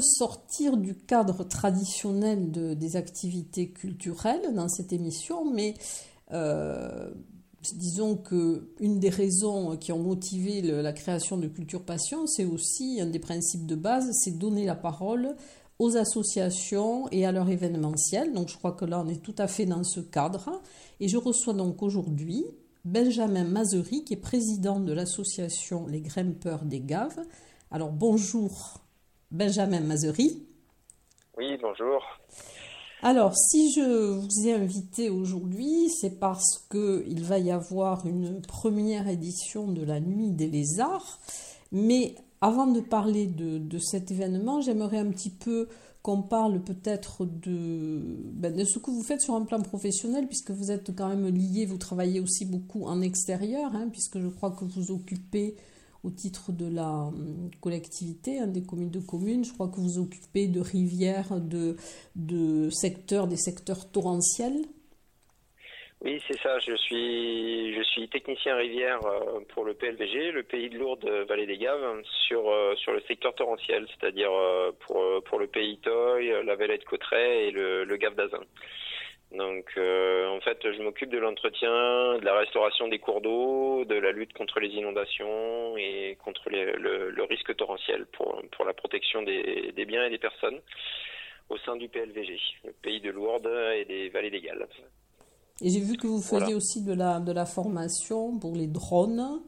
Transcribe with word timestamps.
Sortir 0.00 0.76
du 0.76 0.94
cadre 0.94 1.44
traditionnel 1.44 2.50
de, 2.50 2.74
des 2.74 2.96
activités 2.96 3.70
culturelles 3.70 4.54
dans 4.54 4.68
cette 4.68 4.92
émission, 4.92 5.50
mais 5.50 5.74
euh, 6.32 7.10
disons 7.72 8.16
que 8.16 8.74
une 8.80 8.98
des 8.98 9.08
raisons 9.08 9.76
qui 9.76 9.92
ont 9.92 10.02
motivé 10.02 10.62
la 10.62 10.92
création 10.92 11.36
de 11.36 11.48
Culture 11.48 11.84
Passion, 11.84 12.26
c'est 12.26 12.44
aussi 12.44 13.00
un 13.00 13.06
des 13.06 13.18
principes 13.18 13.66
de 13.66 13.76
base, 13.76 14.08
c'est 14.12 14.38
donner 14.38 14.66
la 14.66 14.74
parole 14.74 15.36
aux 15.78 15.96
associations 15.96 17.08
et 17.10 17.26
à 17.26 17.32
leur 17.32 17.48
événementiel. 17.48 18.32
Donc 18.32 18.48
je 18.48 18.56
crois 18.56 18.72
que 18.72 18.84
là, 18.84 19.02
on 19.04 19.08
est 19.08 19.22
tout 19.22 19.34
à 19.38 19.46
fait 19.46 19.66
dans 19.66 19.82
ce 19.82 20.00
cadre. 20.00 20.60
Et 21.00 21.08
je 21.08 21.16
reçois 21.16 21.54
donc 21.54 21.82
aujourd'hui 21.82 22.44
Benjamin 22.84 23.44
Mazery, 23.44 24.04
qui 24.04 24.14
est 24.14 24.18
président 24.18 24.78
de 24.78 24.92
l'association 24.92 25.86
Les 25.86 26.00
Grimpeurs 26.00 26.64
des 26.64 26.80
Gaves. 26.80 27.20
Alors 27.70 27.90
bonjour 27.90 28.83
Benjamin 29.34 29.80
Mazery. 29.80 30.46
Oui, 31.36 31.58
bonjour. 31.60 32.00
Alors 33.02 33.36
si 33.36 33.72
je 33.72 34.12
vous 34.12 34.46
ai 34.46 34.54
invité 34.54 35.10
aujourd'hui, 35.10 35.90
c'est 35.90 36.20
parce 36.20 36.64
qu'il 36.70 37.24
va 37.24 37.40
y 37.40 37.50
avoir 37.50 38.06
une 38.06 38.40
première 38.42 39.08
édition 39.08 39.66
de 39.66 39.82
la 39.84 39.98
Nuit 39.98 40.30
des 40.30 40.46
Lézards. 40.46 41.18
Mais 41.72 42.14
avant 42.40 42.68
de 42.68 42.78
parler 42.78 43.26
de, 43.26 43.58
de 43.58 43.78
cet 43.78 44.12
événement, 44.12 44.60
j'aimerais 44.60 44.98
un 44.98 45.10
petit 45.10 45.30
peu 45.30 45.68
qu'on 46.02 46.22
parle 46.22 46.62
peut-être 46.62 47.26
de, 47.26 48.00
ben, 48.34 48.54
de 48.54 48.62
ce 48.62 48.78
que 48.78 48.92
vous 48.92 49.02
faites 49.02 49.20
sur 49.20 49.34
un 49.34 49.42
plan 49.42 49.60
professionnel, 49.62 50.28
puisque 50.28 50.52
vous 50.52 50.70
êtes 50.70 50.94
quand 50.94 51.08
même 51.08 51.26
lié, 51.26 51.66
vous 51.66 51.78
travaillez 51.78 52.20
aussi 52.20 52.44
beaucoup 52.44 52.84
en 52.84 53.00
extérieur, 53.00 53.74
hein, 53.74 53.88
puisque 53.90 54.20
je 54.20 54.28
crois 54.28 54.52
que 54.52 54.64
vous 54.64 54.92
occupez 54.92 55.56
au 56.04 56.10
titre 56.10 56.52
de 56.52 56.72
la 56.72 57.10
collectivité, 57.60 58.38
hein, 58.38 58.46
des 58.46 58.62
communes 58.62 58.90
de 58.90 59.00
communes. 59.00 59.44
Je 59.44 59.52
crois 59.52 59.68
que 59.68 59.80
vous 59.80 59.98
occupez 59.98 60.46
de 60.46 60.60
rivières, 60.60 61.40
de, 61.40 61.76
de 62.14 62.70
secteurs, 62.70 63.26
des 63.26 63.36
secteurs 63.36 63.90
torrentiels. 63.90 64.62
Oui, 66.02 66.20
c'est 66.28 66.38
ça. 66.40 66.58
Je 66.58 66.76
suis, 66.76 67.74
je 67.74 67.82
suis 67.82 68.08
technicien 68.10 68.56
rivière 68.56 69.00
pour 69.54 69.64
le 69.64 69.72
PLVG, 69.72 70.32
le 70.32 70.42
Pays 70.42 70.68
de 70.68 70.76
Lourdes 70.76 71.08
Vallée 71.28 71.46
des 71.46 71.56
Gaves, 71.56 72.02
sur, 72.26 72.52
sur 72.76 72.92
le 72.92 73.00
secteur 73.08 73.34
torrentiel, 73.34 73.86
c'est-à-dire 73.88 74.30
pour, 74.80 75.02
pour 75.24 75.38
le 75.38 75.46
Pays 75.46 75.78
Toy, 75.78 76.44
la 76.44 76.56
Vallée 76.56 76.76
de 76.76 76.84
Cotteret 76.84 77.46
et 77.46 77.50
le, 77.50 77.84
le 77.84 77.96
Gave 77.96 78.16
d'Azin. 78.16 78.42
Donc, 79.34 79.66
euh, 79.76 80.28
en 80.28 80.40
fait, 80.40 80.58
je 80.62 80.82
m'occupe 80.82 81.10
de 81.10 81.18
l'entretien, 81.18 82.18
de 82.18 82.24
la 82.24 82.38
restauration 82.38 82.86
des 82.86 83.00
cours 83.00 83.20
d'eau, 83.20 83.84
de 83.84 83.96
la 83.96 84.12
lutte 84.12 84.32
contre 84.32 84.60
les 84.60 84.68
inondations 84.68 85.76
et 85.76 86.16
contre 86.22 86.50
les, 86.50 86.72
le, 86.72 87.10
le, 87.10 87.22
risque 87.24 87.54
torrentiel 87.56 88.06
pour, 88.12 88.40
pour 88.52 88.64
la 88.64 88.72
protection 88.74 89.22
des, 89.22 89.72
des, 89.74 89.84
biens 89.86 90.04
et 90.04 90.10
des 90.10 90.18
personnes 90.18 90.60
au 91.48 91.58
sein 91.58 91.76
du 91.76 91.88
PLVG, 91.88 92.38
le 92.64 92.72
pays 92.80 93.00
de 93.00 93.10
Lourdes 93.10 93.50
et 93.76 93.84
des 93.84 94.08
vallées 94.08 94.30
des 94.30 94.40
Galles. 94.40 94.68
Et 95.62 95.70
j'ai 95.70 95.80
vu 95.80 95.96
que 95.96 96.06
vous 96.06 96.22
faisiez 96.22 96.38
voilà. 96.38 96.56
aussi 96.56 96.84
de 96.84 96.94
la, 96.94 97.18
de 97.18 97.32
la 97.32 97.46
formation 97.46 98.38
pour 98.38 98.54
les 98.54 98.68
drones. 98.68 99.40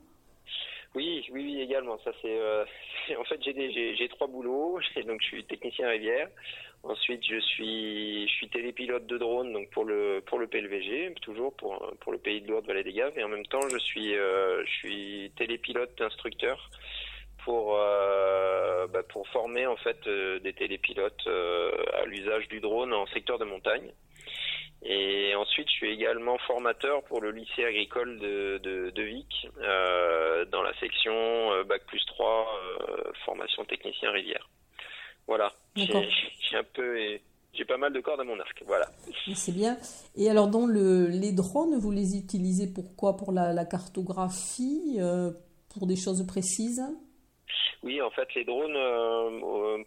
Oui, 0.96 1.22
oui, 1.30 1.42
oui, 1.44 1.60
également. 1.60 1.98
Ça, 2.04 2.10
c'est, 2.22 2.38
euh, 2.40 2.64
en 3.18 3.24
fait, 3.24 3.38
j'ai 3.42 4.08
trois 4.08 4.28
boulots. 4.28 4.80
Donc, 5.06 5.20
je 5.20 5.26
suis 5.26 5.44
technicien 5.44 5.90
rivière. 5.90 6.28
Ensuite, 6.82 7.22
je 7.28 7.38
suis, 7.38 8.26
je 8.26 8.32
suis 8.32 8.48
télépilote 8.48 9.06
de 9.06 9.18
drone, 9.18 9.52
donc 9.52 9.70
pour 9.70 9.84
le 9.84 10.22
pour 10.24 10.38
le 10.38 10.46
PLVG, 10.46 11.14
toujours 11.20 11.52
pour 11.56 11.92
pour 12.00 12.12
le 12.12 12.18
pays 12.18 12.42
de 12.42 12.48
Lourdes, 12.48 12.66
Vallée 12.66 12.84
des 12.84 12.92
Gaves, 12.92 13.18
et 13.18 13.24
en 13.24 13.28
même 13.28 13.46
temps, 13.46 13.68
je 13.68 13.78
suis 13.78 14.14
euh, 14.14 14.64
je 14.64 14.70
suis 14.70 15.32
télépilote 15.36 16.00
instructeur 16.00 16.70
pour 17.44 17.76
euh, 17.76 18.86
bah, 18.86 19.02
pour 19.02 19.26
former 19.28 19.66
en 19.66 19.76
fait 19.76 19.98
des 20.08 20.52
télépilotes 20.52 21.26
à 21.26 22.04
l'usage 22.04 22.46
du 22.48 22.60
drone 22.60 22.92
en 22.92 23.06
secteur 23.06 23.38
de 23.38 23.44
montagne. 23.44 23.90
Et 24.82 25.34
ensuite, 25.34 25.68
je 25.68 25.74
suis 25.74 25.92
également 25.92 26.38
formateur 26.46 27.02
pour 27.04 27.20
le 27.20 27.30
lycée 27.30 27.64
agricole 27.64 28.18
de, 28.18 28.58
de, 28.58 28.90
de 28.90 29.02
Vic, 29.02 29.48
euh, 29.60 30.44
dans 30.46 30.62
la 30.62 30.72
section 30.78 31.12
euh, 31.12 31.64
Bac 31.64 31.82
plus 31.86 32.04
3, 32.06 32.28
euh, 32.28 33.12
formation 33.24 33.64
technicien 33.64 34.10
rivière. 34.10 34.48
Voilà, 35.26 35.52
j'ai 35.74 36.56
un 36.56 36.64
peu... 36.74 37.18
J'ai 37.52 37.64
pas 37.64 37.78
mal 37.78 37.90
de 37.90 38.00
cordes 38.00 38.20
à 38.20 38.24
mon 38.24 38.38
arc, 38.38 38.62
voilà. 38.66 38.86
C'est 39.34 39.54
bien. 39.54 39.78
Et 40.14 40.28
alors, 40.28 40.48
dans 40.48 40.66
le, 40.66 41.06
les 41.06 41.32
drones, 41.32 41.78
vous 41.78 41.90
les 41.90 42.18
utilisez 42.18 42.70
pourquoi 42.70 43.16
Pour 43.16 43.32
la, 43.32 43.54
la 43.54 43.64
cartographie, 43.64 44.98
euh, 44.98 45.30
pour 45.72 45.86
des 45.86 45.96
choses 45.96 46.26
précises? 46.26 46.82
Oui, 47.82 48.02
en 48.02 48.10
fait, 48.10 48.28
les 48.34 48.44
drones, 48.44 48.76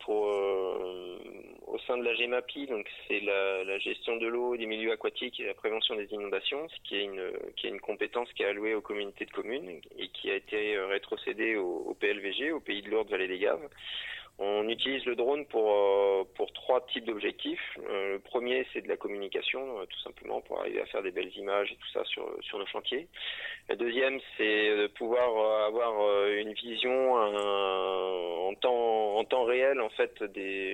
pour, 0.04 0.34
au 1.80 1.88
sein 1.88 1.98
de 1.98 2.04
la 2.04 2.14
GEMAPI, 2.14 2.68
donc 2.68 2.88
c'est 3.08 3.22
la, 3.22 3.78
gestion 3.80 4.18
de 4.18 4.28
l'eau, 4.28 4.58
des 4.58 4.66
milieux 4.66 4.92
aquatiques 4.92 5.40
et 5.40 5.46
la 5.46 5.54
prévention 5.54 5.96
des 5.96 6.12
inondations, 6.12 6.68
ce 6.68 6.76
qui 6.84 6.98
est 6.98 7.04
une, 7.04 7.32
qui 7.56 7.68
est 7.68 7.70
une 7.70 7.80
compétence 7.80 8.32
qui 8.34 8.44
est 8.44 8.48
allouée 8.48 8.76
aux 8.76 8.82
communautés 8.82 9.26
de 9.26 9.32
communes 9.32 9.82
et 9.98 10.08
qui 10.10 10.30
a 10.30 10.36
été 10.36 10.78
rétrocédée 10.78 11.56
au, 11.56 11.86
au 11.88 11.94
PLVG, 11.94 12.52
au 12.52 12.60
Pays 12.60 12.82
de 12.82 12.90
Lourdes, 12.90 13.10
Vallée 13.10 13.28
des 13.28 13.40
Gaves. 13.40 13.70
On 14.42 14.70
utilise 14.70 15.04
le 15.04 15.18
drone 15.18 15.46
pour, 15.48 15.70
euh, 15.70 16.24
pour 16.36 16.54
trois 16.54 16.86
types 16.88 17.04
d'objectifs. 17.04 17.78
Euh, 17.90 18.14
le 18.14 18.20
premier, 18.20 18.66
c'est 18.72 18.82
de 18.82 18.88
la 18.88 18.96
communication, 18.96 19.82
euh, 19.82 19.86
tout 19.86 20.00
simplement, 20.00 20.40
pour 20.40 20.62
arriver 20.62 20.80
à 20.80 20.86
faire 20.86 21.04
des 21.04 21.12
belles 21.12 21.36
images 21.36 21.70
et 21.74 21.76
tout 21.76 21.90
ça 21.92 22.06
sur, 22.06 22.26
sur 22.40 22.58
nos 22.58 22.66
chantiers. 22.68 23.10
Le 23.68 23.76
deuxième, 23.76 24.18
c'est 24.38 24.78
de 24.78 24.88
pouvoir 24.88 25.66
avoir 25.66 26.26
une 26.28 26.54
vision 26.54 27.16
en, 27.16 28.54
temps, 28.56 29.09
en 29.19 29.24
temps 29.25 29.44
réel, 29.44 29.80
en 29.81 29.90
fait, 29.90 30.13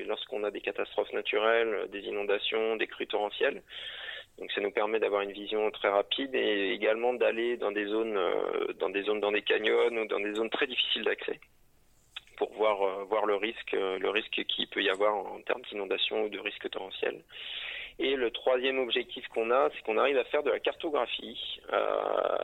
lorsqu'on 0.07 0.43
a 0.43 0.51
des 0.51 0.61
catastrophes 0.61 1.13
naturelles, 1.13 1.87
des 1.91 2.01
inondations, 2.01 2.75
des 2.75 2.87
crues 2.87 3.07
torrentielles. 3.07 3.61
Donc 4.37 4.51
ça 4.51 4.59
nous 4.59 4.71
permet 4.71 4.99
d'avoir 4.99 5.21
une 5.21 5.31
vision 5.31 5.71
très 5.71 5.87
rapide 5.89 6.35
et 6.35 6.71
également 6.71 7.13
d'aller 7.13 7.55
dans 7.55 7.71
des 7.71 7.85
zones, 7.85 8.19
dans 8.79 8.89
des 8.89 9.03
zones, 9.03 9.21
dans 9.21 9.31
des 9.31 9.41
canyons 9.41 9.87
ou 9.87 10.07
dans 10.07 10.19
des 10.19 10.33
zones 10.33 10.49
très 10.49 10.67
difficiles 10.67 11.03
d'accès 11.03 11.39
pour 12.35 12.51
voir, 12.53 12.81
euh, 12.81 13.03
voir 13.05 13.25
le 13.25 13.35
risque, 13.35 13.73
euh, 13.73 13.97
le 13.99 14.09
risque 14.09 14.43
qu'il 14.45 14.67
peut 14.67 14.83
y 14.83 14.89
avoir 14.89 15.15
en, 15.15 15.41
termes 15.41 15.61
d'inondation 15.69 16.23
ou 16.23 16.29
de 16.29 16.39
risque 16.39 16.69
torrentiel. 16.69 17.21
Et 17.97 18.15
le 18.15 18.29
troisième 18.31 18.79
objectif 18.79 19.25
qu'on 19.29 19.51
a, 19.51 19.69
c'est 19.73 19.81
qu'on 19.83 19.97
arrive 19.97 20.17
à 20.17 20.25
faire 20.25 20.43
de 20.43 20.51
la 20.51 20.59
cartographie 20.59 21.61
euh, 21.71 22.37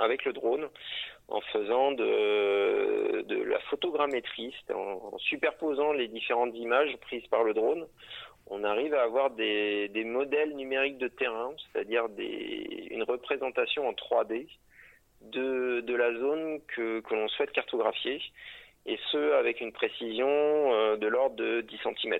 avec 0.00 0.24
le 0.24 0.32
drone 0.32 0.68
en 1.28 1.40
faisant 1.40 1.92
de, 1.92 3.22
de 3.22 3.42
la 3.42 3.58
photogrammétrie, 3.70 4.54
en, 4.72 5.12
en, 5.12 5.18
superposant 5.18 5.92
les 5.92 6.08
différentes 6.08 6.54
images 6.56 6.96
prises 6.98 7.26
par 7.28 7.44
le 7.44 7.54
drone. 7.54 7.86
On 8.46 8.64
arrive 8.64 8.94
à 8.94 9.02
avoir 9.02 9.30
des, 9.30 9.88
des 9.88 10.04
modèles 10.04 10.56
numériques 10.56 10.96
de 10.98 11.08
terrain, 11.08 11.52
c'est-à-dire 11.72 12.06
une 12.18 13.02
représentation 13.02 13.86
en 13.86 13.92
3D 13.92 14.48
de, 15.20 15.80
de 15.80 15.94
la 15.94 16.14
zone 16.14 16.60
que, 16.68 17.00
que 17.00 17.14
l'on 17.14 17.28
souhaite 17.28 17.52
cartographier 17.52 18.20
et 18.86 18.98
ce 19.12 19.32
avec 19.34 19.60
une 19.60 19.72
précision 19.72 20.28
euh, 20.28 20.96
de 20.96 21.06
l'ordre 21.06 21.36
de 21.36 21.60
10 21.60 21.78
cm. 21.82 22.18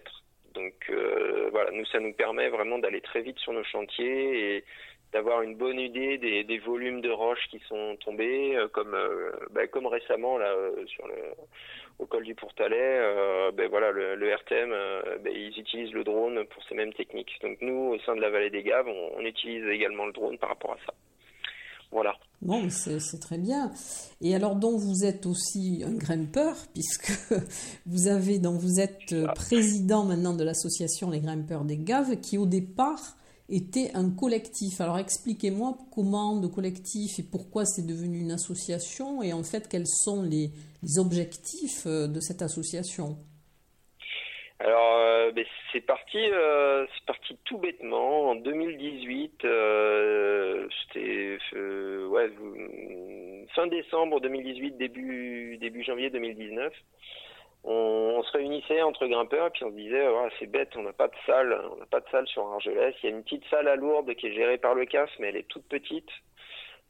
Donc 0.55 0.75
euh, 0.91 1.49
voilà, 1.51 1.71
nous 1.71 1.87
ça 1.87 2.01
nous 2.01 2.13
permet 2.13 2.49
vraiment 2.49 2.79
d'aller 2.79 3.01
très 3.01 3.23
vite 3.23 3.39
sur 3.39 3.53
nos 3.53 3.65
chantiers 3.65 4.57
et, 4.57 4.65
d'avoir 5.13 5.43
une 5.43 5.57
bonne 5.57 5.79
idée 5.79 6.19
des, 6.19 6.45
des, 6.45 6.59
volumes 6.59 7.01
de 7.01 7.11
roches 7.11 7.47
qui 7.51 7.61
sont 7.69 7.97
tombés, 8.05 8.59
comme 8.73 8.97
bah, 9.51 9.67
comme 9.67 9.87
récemment 9.87 10.39
là 10.39 10.55
sur 10.87 11.07
le 11.07 11.15
au 11.99 12.07
col 12.07 12.23
du 12.23 12.35
Pourtalais, 12.35 13.51
ben 13.55 13.69
voilà 13.69 13.91
le, 13.91 14.15
le 14.15 14.33
RTM, 14.33 14.71
ben, 15.25 15.33
ils 15.35 15.59
utilisent 15.59 15.93
le 15.93 16.05
drone 16.05 16.45
pour 16.45 16.63
ces 16.65 16.77
mêmes 16.77 16.93
techniques. 16.93 17.33
Donc 17.43 17.59
nous 17.61 17.95
au 17.95 17.99
sein 18.01 18.15
de 18.15 18.21
la 18.21 18.31
vallée 18.31 18.51
des 18.51 18.63
Gaves, 18.63 18.87
on, 18.87 19.19
on 19.19 19.25
utilise 19.25 19.67
également 19.67 20.07
le 20.07 20.13
drone 20.13 20.39
par 20.39 20.51
rapport 20.51 20.73
à 20.73 20.79
ça. 20.87 20.95
Voilà. 21.91 22.15
Bon, 22.41 22.69
c'est 22.71 23.19
très 23.19 23.39
bien. 23.39 23.73
Et 24.21 24.35
alors, 24.35 24.55
donc, 24.55 24.79
vous 24.79 25.05
êtes 25.05 25.27
aussi 25.27 25.83
un 25.85 25.95
grimpeur, 25.95 26.55
puisque 26.75 27.13
vous 27.87 28.07
avez, 28.07 28.39
donc, 28.39 28.61
vous 28.61 28.81
êtes 28.81 29.13
euh, 29.13 29.27
président 29.29 30.05
maintenant 30.05 30.35
de 30.35 30.45
l'association 30.45 31.11
Les 31.11 31.21
Grimpeurs 31.21 31.65
des 31.65 31.79
Gaves, 31.79 32.21
qui 32.21 32.39
au 32.39 32.47
départ 32.47 33.17
était 33.49 33.91
un 33.95 34.11
collectif. 34.11 34.81
Alors, 34.81 34.99
expliquez-moi 34.99 35.77
comment 35.95 36.37
de 36.37 36.47
collectif 36.47 37.19
et 37.19 37.23
pourquoi 37.23 37.65
c'est 37.65 37.87
devenu 37.87 38.21
une 38.21 38.33
association, 38.33 39.23
et 39.23 39.33
en 39.33 39.43
fait, 39.43 39.69
quels 39.69 39.87
sont 39.87 40.23
les 40.23 40.51
objectifs 40.99 41.87
euh, 41.87 42.07
de 42.07 42.21
cette 42.21 42.43
association? 42.43 43.17
Alors, 44.61 44.97
euh, 44.99 45.31
ben, 45.31 45.45
c'est 45.73 45.81
parti, 45.81 46.19
euh, 46.19 46.85
c'est 46.93 47.05
parti 47.07 47.39
tout 47.45 47.59
bêtement. 47.59 48.31
En 48.31 48.35
2018, 48.35 49.45
euh, 49.45 50.67
c'était 50.83 51.39
fin 53.55 53.67
décembre 53.69 54.21
2018, 54.21 54.77
début 54.77 55.59
début 55.59 55.85
janvier 55.85 56.11
2019. 56.11 56.73
On, 57.65 58.23
se 58.23 58.33
réunissait 58.37 58.83
entre 58.83 59.07
grimpeurs 59.07 59.47
et 59.47 59.51
puis 59.51 59.65
on 59.65 59.71
se 59.71 59.77
disait 59.77 60.07
c'est 60.39 60.47
bête, 60.51 60.71
on 60.77 60.83
n'a 60.83 60.93
pas 60.93 61.09
de 61.09 61.15
salle, 61.25 61.61
on 61.73 61.77
n'a 61.77 61.87
pas 61.87 62.01
de 62.01 62.09
salle 62.11 62.27
sur 62.27 62.45
Argelès. 62.47 62.95
Il 63.03 63.11
y 63.11 63.13
a 63.13 63.17
une 63.17 63.23
petite 63.23 63.45
salle 63.49 63.69
à 63.69 63.77
Lourdes 63.77 64.15
qui 64.15 64.27
est 64.27 64.33
gérée 64.33 64.59
par 64.59 64.75
le 64.75 64.85
CAF, 64.87 65.11
mais 65.19 65.29
elle 65.29 65.37
est 65.37 65.49
toute 65.49 65.67
petite. 65.69 66.11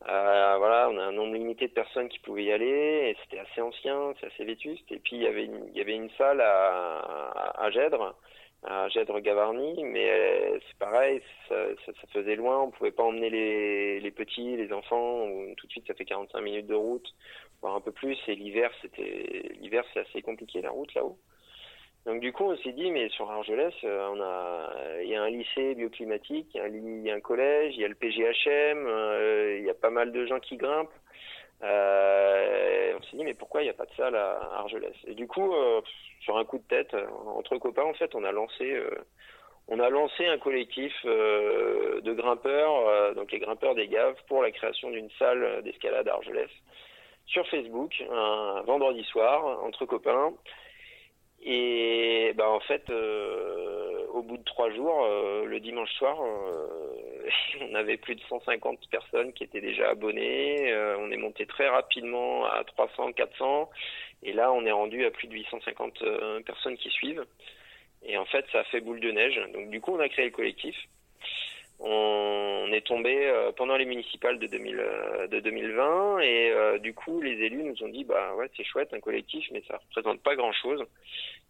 Euh, 0.08 0.54
voilà, 0.58 0.88
on 0.90 0.98
a 0.98 1.04
un 1.04 1.12
nombre 1.12 1.34
limité 1.34 1.68
de 1.68 1.72
personnes 1.72 2.08
qui 2.08 2.18
pouvaient 2.20 2.44
y 2.44 2.52
aller, 2.52 3.10
et 3.10 3.16
c'était 3.22 3.40
assez 3.40 3.60
ancien, 3.60 4.14
c'est 4.20 4.26
assez 4.26 4.44
vétuste. 4.44 4.90
Et 4.90 4.98
puis 4.98 5.16
il 5.16 5.22
y 5.22 5.26
avait 5.26 5.44
une, 5.44 5.68
il 5.72 5.76
y 5.76 5.80
avait 5.80 5.96
une 5.96 6.10
salle 6.16 6.40
à, 6.40 7.00
à, 7.34 7.64
à 7.64 7.70
Gèdre, 7.70 8.14
à 8.64 8.88
Gèdre 8.88 9.20
Gavarnie, 9.20 9.84
mais 9.84 10.10
euh, 10.10 10.58
c'est 10.66 10.78
pareil, 10.78 11.22
ça, 11.48 11.54
ça, 11.86 11.92
ça, 11.92 12.06
faisait 12.12 12.34
loin, 12.34 12.60
on 12.62 12.70
pouvait 12.70 12.90
pas 12.90 13.04
emmener 13.04 13.30
les, 13.30 14.00
les 14.00 14.10
petits, 14.10 14.56
les 14.56 14.72
enfants, 14.72 15.28
tout 15.56 15.66
de 15.66 15.72
suite 15.72 15.86
ça 15.86 15.94
fait 15.94 16.04
45 16.04 16.40
minutes 16.40 16.66
de 16.66 16.74
route, 16.74 17.06
voire 17.62 17.76
un 17.76 17.80
peu 17.80 17.92
plus. 17.92 18.18
Et 18.26 18.34
l'hiver, 18.34 18.70
c'était 18.82 19.52
l'hiver 19.60 19.84
c'est 19.94 20.00
assez 20.00 20.22
compliqué 20.22 20.60
la 20.60 20.70
route 20.70 20.92
là-haut. 20.94 21.18
Donc 22.06 22.20
du 22.20 22.32
coup, 22.32 22.44
on 22.44 22.56
s'est 22.56 22.72
dit, 22.72 22.90
mais 22.90 23.08
sur 23.10 23.30
Argelès, 23.30 23.74
euh, 23.84 24.08
on 24.12 24.20
a, 24.22 25.02
il 25.02 25.10
y 25.10 25.14
a 25.14 25.22
un 25.22 25.30
lycée 25.30 25.74
bioclimatique, 25.74 26.48
il 26.54 26.56
y 26.56 26.60
a 26.60 26.64
un, 26.64 27.04
y 27.04 27.10
a 27.10 27.14
un 27.14 27.20
collège, 27.20 27.74
il 27.76 27.82
y 27.82 27.84
a 27.84 27.88
le 27.88 27.94
PGHM, 27.94 28.86
euh, 28.86 29.58
il 29.58 29.66
y 29.66 29.70
a 29.70 29.74
pas 29.74 29.90
mal 29.90 30.10
de 30.10 30.26
gens 30.26 30.40
qui 30.40 30.56
grimpent. 30.56 30.88
Euh, 31.62 32.92
on 32.98 33.02
s'est 33.02 33.16
dit, 33.16 33.24
mais 33.24 33.34
pourquoi 33.34 33.62
il 33.62 33.64
n'y 33.64 33.70
a 33.70 33.74
pas 33.74 33.86
de 33.86 33.94
salle 33.94 34.14
à 34.14 34.38
Argelès? 34.58 34.94
Et 35.06 35.14
du 35.14 35.26
coup, 35.26 35.52
euh, 35.52 35.80
sur 36.20 36.36
un 36.36 36.44
coup 36.44 36.58
de 36.58 36.68
tête, 36.68 36.94
entre 37.26 37.56
copains, 37.58 37.84
en 37.84 37.94
fait, 37.94 38.14
on 38.14 38.24
a 38.24 38.32
lancé, 38.32 38.80
on 39.68 39.80
a 39.80 39.88
lancé 39.90 40.26
un 40.26 40.38
collectif 40.38 40.92
de 41.04 42.12
grimpeurs, 42.12 43.14
donc 43.14 43.32
les 43.32 43.38
grimpeurs 43.38 43.74
des 43.74 43.88
Gaves, 43.88 44.16
pour 44.28 44.42
la 44.42 44.50
création 44.50 44.90
d'une 44.90 45.10
salle 45.18 45.62
d'escalade 45.62 46.08
à 46.08 46.14
Argelès 46.14 46.50
sur 47.28 47.46
Facebook, 47.48 47.92
un 48.10 48.62
vendredi 48.62 49.04
soir, 49.04 49.62
entre 49.62 49.84
copains. 49.84 50.32
Et 51.42 52.32
bah, 52.36 52.48
en 52.50 52.60
fait, 52.60 52.88
euh, 52.90 54.06
au 54.12 54.22
bout 54.22 54.36
de 54.36 54.44
trois 54.44 54.70
jours, 54.70 55.04
euh, 55.04 55.44
le 55.44 55.60
dimanche 55.60 55.90
soir, 55.92 56.18
euh, 56.20 57.28
on 57.60 57.74
avait 57.74 57.96
plus 57.96 58.16
de 58.16 58.20
150 58.28 58.88
personnes 58.90 59.32
qui 59.32 59.44
étaient 59.44 59.60
déjà 59.60 59.90
abonnées. 59.90 60.74
on 60.98 61.10
est 61.10 61.16
monté 61.16 61.46
très 61.46 61.68
rapidement 61.68 62.46
à 62.46 62.64
300, 62.64 63.12
400. 63.12 63.70
Et 64.24 64.32
là, 64.32 64.52
on 64.52 64.64
est 64.66 64.72
rendu 64.72 65.04
à 65.04 65.10
plus 65.10 65.28
de 65.28 65.34
850 65.34 66.02
personnes 66.44 66.76
qui 66.76 66.90
suivent. 66.90 67.24
Et 68.04 68.16
en 68.16 68.24
fait, 68.26 68.44
ça 68.52 68.60
a 68.60 68.64
fait 68.64 68.80
boule 68.80 69.00
de 69.00 69.10
neige. 69.10 69.40
Donc 69.52 69.70
du 69.70 69.80
coup, 69.80 69.94
on 69.94 70.00
a 70.00 70.08
créé 70.08 70.26
le 70.26 70.30
collectif. 70.30 70.76
On 71.80 72.72
est 72.72 72.84
tombé 72.84 73.26
euh, 73.28 73.52
pendant 73.52 73.76
les 73.76 73.84
municipales 73.84 74.38
de, 74.40 74.48
2000, 74.48 74.78
euh, 74.80 75.26
de 75.28 75.38
2020 75.38 76.18
et 76.18 76.50
euh, 76.50 76.78
du 76.78 76.92
coup 76.92 77.20
les 77.20 77.34
élus 77.44 77.62
nous 77.62 77.82
ont 77.84 77.88
dit 77.88 78.02
bah 78.02 78.34
ouais 78.34 78.50
c'est 78.56 78.64
chouette 78.64 78.92
un 78.92 78.98
collectif 78.98 79.46
mais 79.52 79.62
ça 79.68 79.80
représente 79.88 80.20
pas 80.22 80.34
grand 80.34 80.52
chose. 80.52 80.84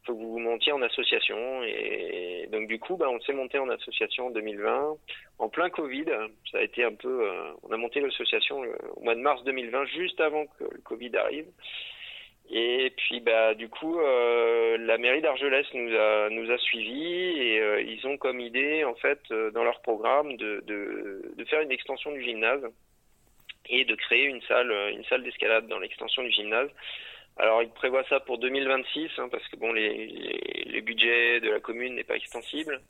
Faut 0.05 0.15
que 0.15 0.19
vous 0.19 0.33
vous 0.33 0.39
montiez 0.39 0.73
en 0.73 0.83
association 0.83 1.63
et 1.65 2.47
donc 2.53 2.69
du 2.69 2.79
coup 2.79 2.97
bah 2.97 3.09
on 3.11 3.21
s'est 3.21 3.33
monté 3.33 3.59
en 3.59 3.71
association 3.71 4.27
en 4.27 4.31
2020 4.31 4.97
en 5.39 5.49
plein 5.49 5.71
Covid. 5.71 6.07
Ça 6.53 6.59
a 6.59 6.63
été 6.63 6.85
un 6.85 6.95
peu 6.95 7.27
on 7.63 7.73
a 7.73 7.77
monté 7.79 8.01
l'association 8.01 8.63
au 8.97 9.01
mois 9.01 9.15
de 9.15 9.21
mars 9.21 9.43
2020 9.45 9.87
juste 9.87 10.21
avant 10.21 10.47
que 10.47 10.65
le 10.65 10.81
Covid 10.85 11.17
arrive. 11.17 11.47
Et 12.51 12.93
puis 12.97 13.21
bah 13.21 13.55
du 13.55 13.69
coup 13.69 14.01
euh, 14.01 14.79
la 14.79 14.97
mairie 14.97 15.21
d'Argelès 15.21 15.67
nous 15.75 15.95
a 15.95 16.31
nous 16.31 16.51
a 16.51 16.57
suivis 16.57 17.43
et 17.43 17.61
euh, 17.61 17.83
ils 17.83 18.07
ont 18.07 18.17
comme 18.17 18.41
idée 18.41 18.85
en 18.85 18.95
fait 18.95 19.21
euh, 19.31 19.51
dans 19.51 19.65
leur 19.65 19.83
programme 19.83 20.35
de, 20.39 20.65
de, 20.67 21.35
de 21.37 21.45
faire 21.45 21.61
une 21.61 21.71
extension 21.71 22.11
du 22.11 22.23
gymnase 22.23 22.63
et 23.69 23.85
de 23.85 23.95
créer 23.95 24.25
une 24.25 24.41
salle 24.43 24.73
une 24.93 25.05
salle 25.05 25.25
d'escalade 25.25 25.69
dans 25.69 25.79
l'extension 25.79 26.23
du 26.23 26.31
gymnase. 26.31 26.71
Alors 27.37 27.63
ils 27.63 27.69
prévoient 27.69 28.07
ça 28.09 28.19
pour 28.21 28.39
2026 28.39 29.11
hein, 29.19 29.29
parce 29.31 29.47
que 29.49 29.57
bon 29.57 29.73
les, 29.73 30.07
les, 30.07 30.65
les 30.65 30.81
budgets 30.81 31.41
de 31.41 31.51
la 31.51 31.61
commune 31.61 31.97
n'est 31.97 32.05
pas 32.05 32.17
extensible. 32.17 32.81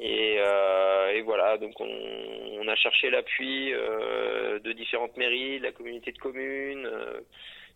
Et, 0.00 0.36
euh, 0.38 1.12
et, 1.14 1.20
voilà, 1.20 1.58
donc 1.58 1.78
on, 1.78 1.88
on 2.60 2.66
a 2.68 2.74
cherché 2.76 3.10
l'appui 3.10 3.72
euh, 3.72 4.58
de 4.58 4.72
différentes 4.72 5.16
mairies, 5.16 5.58
de 5.58 5.64
la 5.64 5.72
communauté 5.72 6.12
de 6.12 6.18
communes, 6.18 6.86
euh, 6.86 7.20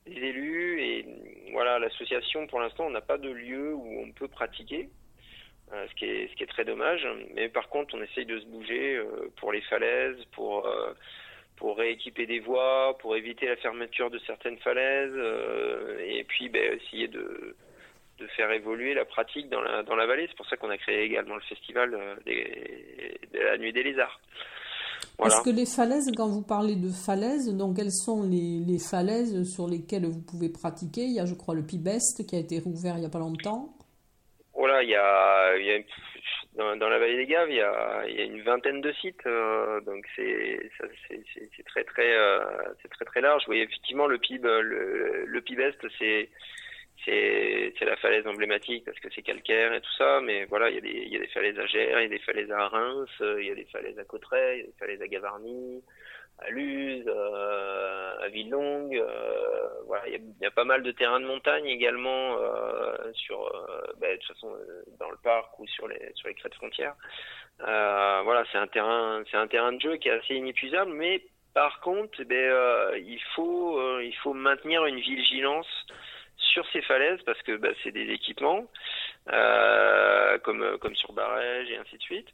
les 0.06 0.28
élus 0.28 0.80
et 0.80 1.06
voilà 1.52 1.78
l'association 1.78 2.46
pour 2.46 2.60
l'instant 2.60 2.86
on 2.86 2.90
n'a 2.90 3.00
pas 3.00 3.18
de 3.18 3.30
lieu 3.30 3.74
où 3.74 4.00
on 4.00 4.12
peut 4.12 4.28
pratiquer 4.28 4.88
euh, 5.72 5.86
ce 5.88 5.94
qui 5.94 6.04
est 6.04 6.28
ce 6.28 6.36
qui 6.36 6.44
est 6.44 6.46
très 6.46 6.64
dommage. 6.64 7.06
Mais 7.34 7.48
par 7.48 7.68
contre 7.68 7.94
on 7.94 8.02
essaye 8.02 8.26
de 8.26 8.38
se 8.38 8.46
bouger 8.46 8.96
euh, 8.96 9.30
pour 9.36 9.52
les 9.52 9.62
falaises 9.62 10.22
pour 10.32 10.66
euh, 10.66 10.92
pour 11.56 11.78
rééquiper 11.78 12.26
des 12.26 12.40
voies 12.40 12.96
pour 12.98 13.16
éviter 13.16 13.46
la 13.46 13.56
fermeture 13.56 14.10
de 14.10 14.18
certaines 14.20 14.58
falaises 14.58 15.16
et 16.04 16.22
puis 16.24 16.48
ben, 16.48 16.78
essayer 16.78 17.08
de 17.08 17.56
de 18.18 18.26
faire 18.28 18.50
évoluer 18.50 18.94
la 18.94 19.04
pratique 19.04 19.48
dans 19.48 19.60
la 19.60 19.82
dans 19.82 19.96
la 19.96 20.06
vallée. 20.06 20.26
C'est 20.28 20.36
pour 20.36 20.48
ça 20.48 20.56
qu'on 20.56 20.70
a 20.70 20.78
créé 20.78 21.02
également 21.02 21.34
le 21.34 21.42
festival 21.42 21.98
des, 22.24 23.18
de 23.32 23.40
la 23.40 23.58
nuit 23.58 23.72
des 23.72 23.82
lézards 23.82 24.20
voilà. 25.18 25.34
Est-ce 25.34 25.44
que 25.44 25.50
les 25.50 25.64
falaises, 25.64 26.10
quand 26.14 26.28
vous 26.28 26.42
parlez 26.42 26.76
de 26.76 26.90
falaises, 26.90 27.54
donc 27.54 27.76
quelles 27.76 27.92
sont 27.92 28.22
les, 28.22 28.60
les, 28.66 28.78
falaises 28.78 29.44
sur 29.50 29.66
lesquelles 29.66 30.04
vous 30.04 30.20
pouvez 30.20 30.50
pratiquer? 30.50 31.02
Il 31.02 31.12
y 31.12 31.20
a, 31.20 31.24
je 31.24 31.34
crois, 31.34 31.54
le 31.54 31.64
Pibest 31.64 32.26
qui 32.26 32.36
a 32.36 32.38
été 32.38 32.58
rouvert 32.58 32.96
il 32.96 33.00
n'y 33.00 33.06
a 33.06 33.10
pas 33.10 33.18
longtemps. 33.18 33.74
Voilà, 34.54 34.82
il 34.82 34.90
y 34.90 34.94
a, 34.94 35.56
il 35.56 35.64
y 35.64 35.72
a 35.72 35.78
dans, 36.56 36.76
dans, 36.76 36.88
la 36.88 36.98
vallée 36.98 37.16
des 37.16 37.26
Gaves, 37.26 37.50
il 37.50 37.56
y 37.56 37.60
a, 37.60 38.04
il 38.08 38.14
y 38.16 38.20
a 38.20 38.24
une 38.24 38.42
vingtaine 38.42 38.80
de 38.80 38.92
sites, 38.92 39.26
euh, 39.26 39.80
donc 39.82 40.06
c'est 40.16 40.70
c'est 40.78 41.64
très 41.64 41.84
très 41.84 42.14
euh, 42.14 42.40
c'est 42.82 42.88
très 42.88 43.04
très 43.04 43.20
large. 43.20 43.44
Oui, 43.48 43.60
effectivement, 43.60 44.06
le 44.06 44.18
Pib, 44.18 44.44
le, 44.44 45.24
le 45.26 45.40
Pibest, 45.40 45.78
c'est 45.98 46.28
c'est 47.04 47.84
la 47.84 47.96
falaise 47.96 48.26
emblématique 48.26 48.84
parce 48.84 48.98
que 48.98 49.08
c'est 49.14 49.22
calcaire 49.22 49.72
et 49.72 49.80
tout 49.80 49.92
ça, 49.96 50.20
mais 50.22 50.44
voilà, 50.46 50.70
il 50.70 50.84
y, 50.84 51.08
y 51.10 51.16
a 51.16 51.20
des 51.20 51.26
falaises 51.28 51.58
à 51.58 51.66
Gers, 51.66 52.00
il 52.00 52.02
y 52.02 52.06
a 52.06 52.08
des 52.08 52.18
falaises 52.18 52.50
à 52.50 52.68
Reims, 52.68 53.10
il 53.20 53.46
y 53.46 53.50
a 53.50 53.54
des 53.54 53.66
falaises 53.66 53.98
à 53.98 54.04
Cotteret, 54.04 54.58
il 54.58 54.60
y 54.60 54.64
a 54.64 54.66
des 54.66 54.78
falaises 54.78 55.02
à 55.02 55.08
Gavarnie, 55.08 55.82
à 56.38 56.50
Luz, 56.50 57.04
euh, 57.06 58.18
à 58.20 58.28
Villongue, 58.28 58.96
euh, 58.96 59.68
voilà, 59.86 60.06
il 60.08 60.20
y, 60.40 60.46
a, 60.46 60.50
pas 60.50 60.64
mal 60.64 60.82
de 60.82 60.90
terrains 60.90 61.20
de 61.20 61.26
montagne 61.26 61.66
également 61.66 62.36
euh, 62.38 63.12
sur, 63.14 63.50
bah, 64.00 64.10
de 64.10 64.16
toute 64.16 64.34
façon, 64.34 64.54
dans 64.98 65.10
le 65.10 65.16
parc 65.22 65.58
ou 65.58 65.66
sur 65.66 65.88
les 65.88 66.12
sur 66.14 66.28
les 66.28 66.34
crêtes 66.34 66.54
frontières. 66.54 66.94
voilà, 67.58 68.44
c'est 68.52 68.58
un 68.58 68.66
terrain, 68.66 69.22
c'est 69.30 69.38
un 69.38 69.46
terrain 69.46 69.72
de 69.72 69.80
jeu 69.80 69.96
qui 69.96 70.08
est 70.08 70.12
assez 70.12 70.34
inépuisable, 70.34 70.92
mais 70.92 71.22
par 71.54 71.80
contre, 71.80 72.22
ben, 72.24 72.96
il 72.96 73.20
faut 73.34 74.00
il 74.00 74.14
faut 74.16 74.34
maintenir 74.34 74.84
une 74.84 75.00
vigilance 75.00 75.86
sur 76.56 76.66
ces 76.72 76.80
falaises 76.80 77.20
parce 77.26 77.42
que 77.42 77.56
bah, 77.58 77.68
c'est 77.82 77.92
des 77.92 78.08
équipements 78.10 78.64
euh, 79.30 80.38
comme 80.38 80.78
comme 80.78 80.96
sur 80.96 81.12
barège 81.12 81.70
et 81.70 81.76
ainsi 81.76 81.98
de 81.98 82.02
suite. 82.02 82.28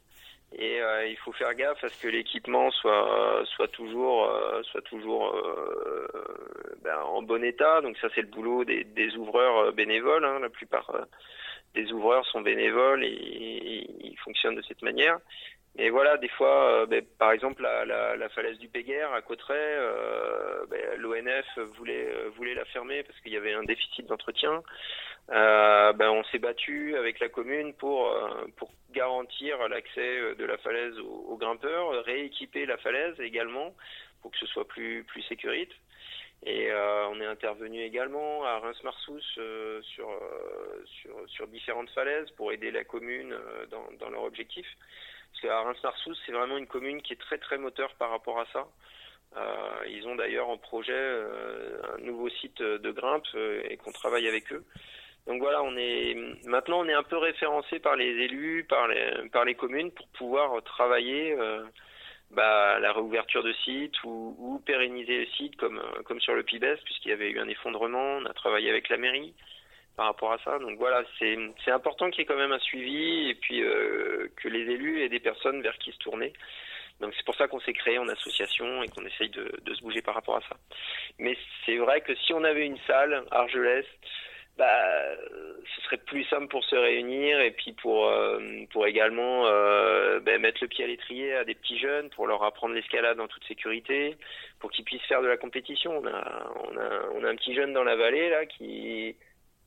Et 0.55 0.81
euh, 0.81 1.07
il 1.07 1.17
faut 1.17 1.33
faire 1.33 1.53
gaffe 1.55 1.83
à 1.83 1.89
ce 1.89 2.01
que 2.01 2.07
l'équipement 2.07 2.71
soit 2.71 3.43
soit 3.53 3.67
toujours 3.67 4.29
euh, 4.29 4.63
soit 4.63 4.83
toujours 4.83 5.35
ben, 6.83 6.99
en 6.99 7.21
bon 7.21 7.43
état. 7.43 7.81
Donc 7.81 7.97
ça 7.97 8.07
c'est 8.15 8.21
le 8.21 8.27
boulot 8.27 8.63
des, 8.63 8.85
des 8.85 9.13
ouvreurs 9.17 9.73
bénévoles 9.73 10.23
hein. 10.23 10.39
la 10.39 10.49
plupart 10.49 10.89
des 11.75 11.91
ouvreurs 11.91 12.25
sont 12.27 12.41
bénévoles 12.41 13.03
et, 13.03 13.07
et, 13.07 14.07
ils 14.07 14.17
fonctionnent 14.23 14.55
de 14.55 14.61
cette 14.61 14.83
manière 14.83 15.17
mais 15.75 15.89
voilà, 15.89 16.17
des 16.17 16.29
fois, 16.29 16.85
ben, 16.85 17.03
par 17.17 17.31
exemple, 17.31 17.63
la, 17.63 18.29
falaise 18.29 18.59
du 18.59 18.67
Péguerre 18.67 19.11
à 19.13 19.21
Cotteret, 19.21 19.77
ben, 20.69 20.99
l'ONF 20.99 21.57
voulait, 21.77 22.13
voulait 22.35 22.53
la 22.53 22.65
fermer 22.65 23.03
parce 23.03 23.19
qu'il 23.21 23.31
y 23.31 23.37
avait 23.37 23.53
un 23.53 23.63
déficit 23.63 24.05
d'entretien. 24.05 24.61
ben, 25.29 26.09
on 26.09 26.23
s'est 26.25 26.39
battu 26.39 26.95
avec 26.95 27.19
la 27.19 27.29
commune 27.29 27.73
pour, 27.73 28.15
pour 28.57 28.71
garantir 28.91 29.67
l'accès 29.67 30.35
de 30.35 30.45
la 30.45 30.57
falaise 30.59 30.97
aux, 30.99 31.37
grimpeurs, 31.37 32.03
rééquiper 32.05 32.67
la 32.67 32.77
falaise 32.77 33.19
également 33.19 33.73
pour 34.21 34.31
que 34.31 34.37
ce 34.37 34.45
soit 34.47 34.67
plus, 34.67 35.03
plus 35.03 35.21
sécurite. 35.23 35.71
Et 36.45 36.69
euh, 36.71 37.07
on 37.07 37.21
est 37.21 37.25
intervenu 37.25 37.81
également 37.81 38.43
à 38.43 38.59
Reims-Marsous 38.59 39.21
euh, 39.37 39.81
sur, 39.81 40.09
euh, 40.09 40.83
sur, 40.85 41.15
sur, 41.27 41.47
différentes 41.47 41.89
falaises 41.91 42.29
pour 42.31 42.51
aider 42.51 42.69
la 42.69 42.83
commune 42.83 43.33
dans, 43.71 43.87
dans 43.99 44.09
leur 44.09 44.23
objectif. 44.23 44.65
Parce 45.43 45.55
qu'à 45.55 45.61
Reims-Marsous, 45.61 46.15
c'est 46.25 46.31
vraiment 46.31 46.57
une 46.57 46.67
commune 46.67 47.01
qui 47.01 47.13
est 47.13 47.19
très 47.19 47.37
très 47.37 47.57
moteur 47.57 47.93
par 47.95 48.09
rapport 48.11 48.39
à 48.39 48.45
ça. 48.53 48.65
ils 49.89 50.07
ont 50.07 50.15
d'ailleurs 50.15 50.47
en 50.47 50.57
projet 50.57 50.93
un 50.93 52.01
nouveau 52.01 52.29
site 52.29 52.61
de 52.61 52.91
grimpe 52.91 53.27
et 53.69 53.75
qu'on 53.77 53.91
travaille 53.91 54.27
avec 54.27 54.53
eux. 54.53 54.63
Donc 55.27 55.41
voilà, 55.41 55.61
on 55.63 55.75
est 55.75 56.15
maintenant 56.45 56.79
on 56.81 56.87
est 56.87 56.93
un 56.93 57.03
peu 57.03 57.17
référencé 57.17 57.79
par 57.79 57.95
les 57.95 58.11
élus, 58.25 58.65
par 58.65 59.45
les 59.45 59.55
communes 59.55 59.91
pour 59.91 60.07
pouvoir 60.09 60.63
travailler 60.63 61.35
bah, 62.31 62.79
la 62.79 62.93
réouverture 62.93 63.43
de 63.43 63.53
sites 63.65 64.01
ou, 64.03 64.35
ou, 64.39 64.59
pérenniser 64.59 65.19
le 65.19 65.27
site 65.37 65.57
comme, 65.57 65.81
comme 66.05 66.21
sur 66.21 66.35
le 66.35 66.43
Pibes 66.43 66.77
puisqu'il 66.85 67.09
y 67.09 67.13
avait 67.13 67.31
eu 67.31 67.39
un 67.39 67.49
effondrement. 67.49 68.17
On 68.17 68.25
a 68.25 68.33
travaillé 68.33 68.69
avec 68.69 68.87
la 68.87 68.97
mairie 68.97 69.33
par 69.95 70.07
rapport 70.07 70.31
à 70.31 70.39
ça. 70.39 70.59
Donc 70.59 70.77
voilà, 70.77 71.03
c'est 71.19 71.71
important 71.71 72.09
qu'il 72.09 72.19
y 72.19 72.23
ait 72.23 72.25
quand 72.25 72.37
même 72.37 72.51
un 72.51 72.59
suivi 72.59 73.29
et 73.29 73.35
puis 73.35 73.61
euh, 73.63 74.27
que 74.37 74.47
les 74.47 74.61
élus 74.61 75.01
aient 75.03 75.09
des 75.09 75.19
personnes 75.19 75.61
vers 75.61 75.77
qui 75.77 75.91
se 75.91 75.97
tourner. 75.97 76.33
Donc 76.99 77.13
c'est 77.17 77.25
pour 77.25 77.35
ça 77.35 77.47
qu'on 77.47 77.59
s'est 77.59 77.73
créé 77.73 77.97
en 77.97 78.07
association 78.07 78.83
et 78.83 78.87
qu'on 78.87 79.05
essaye 79.05 79.29
de, 79.29 79.51
de, 79.61 79.73
se 79.73 79.81
bouger 79.81 80.01
par 80.01 80.15
rapport 80.15 80.37
à 80.37 80.41
ça. 80.41 80.55
Mais 81.19 81.35
c'est 81.65 81.77
vrai 81.77 82.01
que 82.01 82.15
si 82.15 82.33
on 82.33 82.43
avait 82.43 82.65
une 82.65 82.77
salle 82.87 83.23
Argelès 83.31 83.85
bah, 84.57 85.15
ce 85.75 85.81
serait 85.81 85.97
plus 85.97 86.23
simple 86.25 86.47
pour 86.47 86.63
se 86.63 86.75
réunir 86.75 87.39
et 87.39 87.51
puis 87.51 87.73
pour 87.73 88.07
euh, 88.07 88.39
pour 88.71 88.85
également 88.85 89.47
euh, 89.47 90.19
bah, 90.19 90.37
mettre 90.37 90.59
le 90.61 90.67
pied 90.67 90.83
à 90.83 90.87
l'étrier 90.87 91.33
à 91.33 91.43
des 91.43 91.55
petits 91.55 91.79
jeunes 91.79 92.11
pour 92.11 92.27
leur 92.27 92.43
apprendre 92.43 92.75
l'escalade 92.75 93.19
en 93.19 93.27
toute 93.27 93.43
sécurité 93.45 94.15
pour 94.59 94.69
qu'ils 94.69 94.85
puissent 94.85 95.05
faire 95.07 95.23
de 95.23 95.27
la 95.27 95.37
compétition 95.37 95.97
on 95.97 96.05
a 96.05 96.53
on 96.65 96.77
a 96.77 97.09
on 97.15 97.23
a 97.23 97.29
un 97.29 97.35
petit 97.35 97.55
jeune 97.55 97.73
dans 97.73 97.83
la 97.83 97.95
vallée 97.95 98.29
là 98.29 98.45
qui 98.45 99.15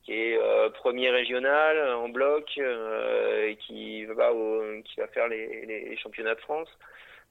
qui 0.07 0.13
est 0.13 0.39
euh, 0.39 0.69
premier 0.69 1.09
régional 1.09 1.95
en 1.95 2.07
bloc 2.07 2.45
euh, 2.57 3.49
et 3.49 3.57
qui 3.57 4.05
va 4.05 4.33
au, 4.33 4.63
qui 4.83 5.01
va 5.01 5.07
faire 5.09 5.27
les, 5.27 5.65
les, 5.65 5.97
championnats 5.97 6.35
de 6.35 6.39
France. 6.39 6.69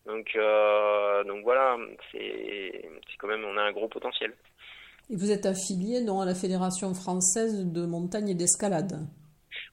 Donc 0.04 0.38
donc 1.26 1.42
voilà 1.42 1.76
c'est 2.12 2.71
c'est 3.09 3.16
quand 3.18 3.26
même 3.26 3.45
on 3.45 3.56
a 3.56 3.62
un 3.62 3.73
gros 3.73 3.88
potentiel. 3.88 4.33
Et 5.11 5.16
vous 5.16 5.33
êtes 5.33 5.47
affilié 5.47 6.04
donc, 6.04 6.23
à 6.23 6.26
la 6.26 6.35
Fédération 6.35 6.92
française 6.95 7.64
de 7.64 7.87
montagne 7.87 8.28
et 8.28 8.35
d'escalade. 8.35 9.06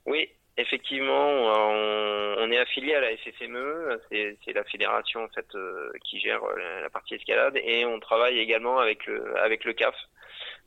Oui, 0.06 0.30
effectivement, 0.58 1.28
on, 2.40 2.52
est 2.52 2.58
affilié 2.58 2.94
à 2.94 3.02
la 3.02 3.18
FFME, 3.18 4.00
c'est 4.12 4.54
la 4.54 4.64
fédération 4.66 5.24
en 5.24 5.28
fait 5.30 5.46
euh, 5.56 5.92
qui 6.04 6.20
gère 6.20 6.42
la, 6.82 6.90
partie 6.90 7.16
escalade, 7.16 7.58
et 7.58 7.86
on 7.86 8.00
travaille 8.00 8.40
également 8.40 8.80
avec 8.80 9.06
le, 9.06 9.38
avec 9.40 9.64
le 9.66 9.74
CAF, 9.74 9.96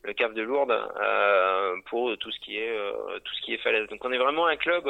le 0.03 0.13
CAF 0.13 0.33
de 0.33 0.41
Lourdes, 0.41 0.71
euh, 0.71 1.75
pour 1.87 2.17
tout 2.17 2.31
ce 2.31 2.39
qui 2.39 2.57
est 2.57 2.77
euh, 2.77 3.19
tout 3.23 3.33
ce 3.35 3.41
qui 3.41 3.53
est 3.53 3.57
falaise. 3.57 3.87
Donc 3.89 4.03
on 4.03 4.11
est 4.11 4.17
vraiment 4.17 4.47
un 4.47 4.57
club. 4.57 4.87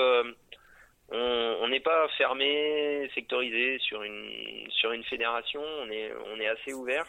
on 1.09 1.67
n'est 1.69 1.79
pas 1.79 2.07
fermé, 2.17 3.09
sectorisé 3.15 3.79
sur 3.79 4.03
une 4.03 4.69
sur 4.71 4.91
une 4.91 5.03
fédération. 5.03 5.61
On 5.61 5.89
est 5.89 6.11
on 6.33 6.39
est 6.39 6.47
assez 6.47 6.73
ouvert. 6.73 7.05